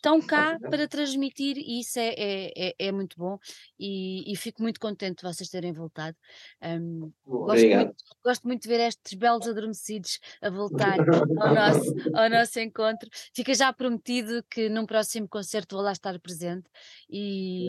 [0.00, 3.38] estão cá para transmitir e isso é, é, é, é muito bom
[3.78, 6.16] e, e, fico muito contente de vocês terem voltado.
[6.62, 7.94] Um, gosto, muito,
[8.24, 10.98] gosto, muito, de ver estes belos adormecidos a voltar
[11.38, 13.08] ao nosso, ao nosso encontro.
[13.34, 16.68] Fica já prometido que num próximo concerto vou lá estar presente
[17.08, 17.68] e,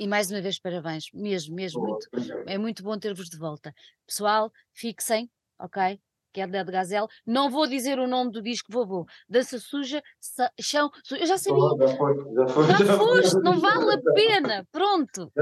[0.00, 2.08] e mais uma vez parabéns, mesmo, mesmo, muito,
[2.46, 3.72] é muito bom ter-vos de volta.
[4.06, 6.00] Pessoal, fixem, ok?
[6.36, 7.06] Que é Dead Gazelle.
[7.26, 9.06] Não vou dizer o nome do disco, vou, vou.
[9.26, 10.02] Dança suja,
[10.60, 10.90] chão.
[11.02, 11.22] Suja.
[11.22, 11.62] Eu já sabia.
[11.62, 12.66] Oh, já foi, já foi.
[12.66, 14.68] Já, foste, não vale a pena.
[14.70, 15.32] Pronto.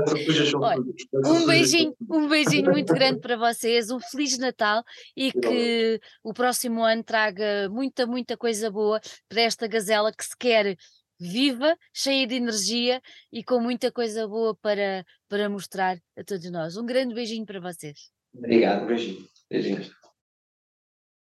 [0.62, 0.80] Olha,
[1.26, 4.84] um beijinho, um beijinho muito grande para vocês, um Feliz Natal
[5.16, 10.36] e que o próximo ano traga muita, muita coisa boa para esta gazela que se
[10.38, 10.76] quer
[11.18, 16.76] viva, cheia de energia e com muita coisa boa para, para mostrar a todos nós.
[16.76, 18.12] Um grande beijinho para vocês.
[18.32, 19.26] Obrigado, beijinho.
[19.50, 20.03] Beijinhos.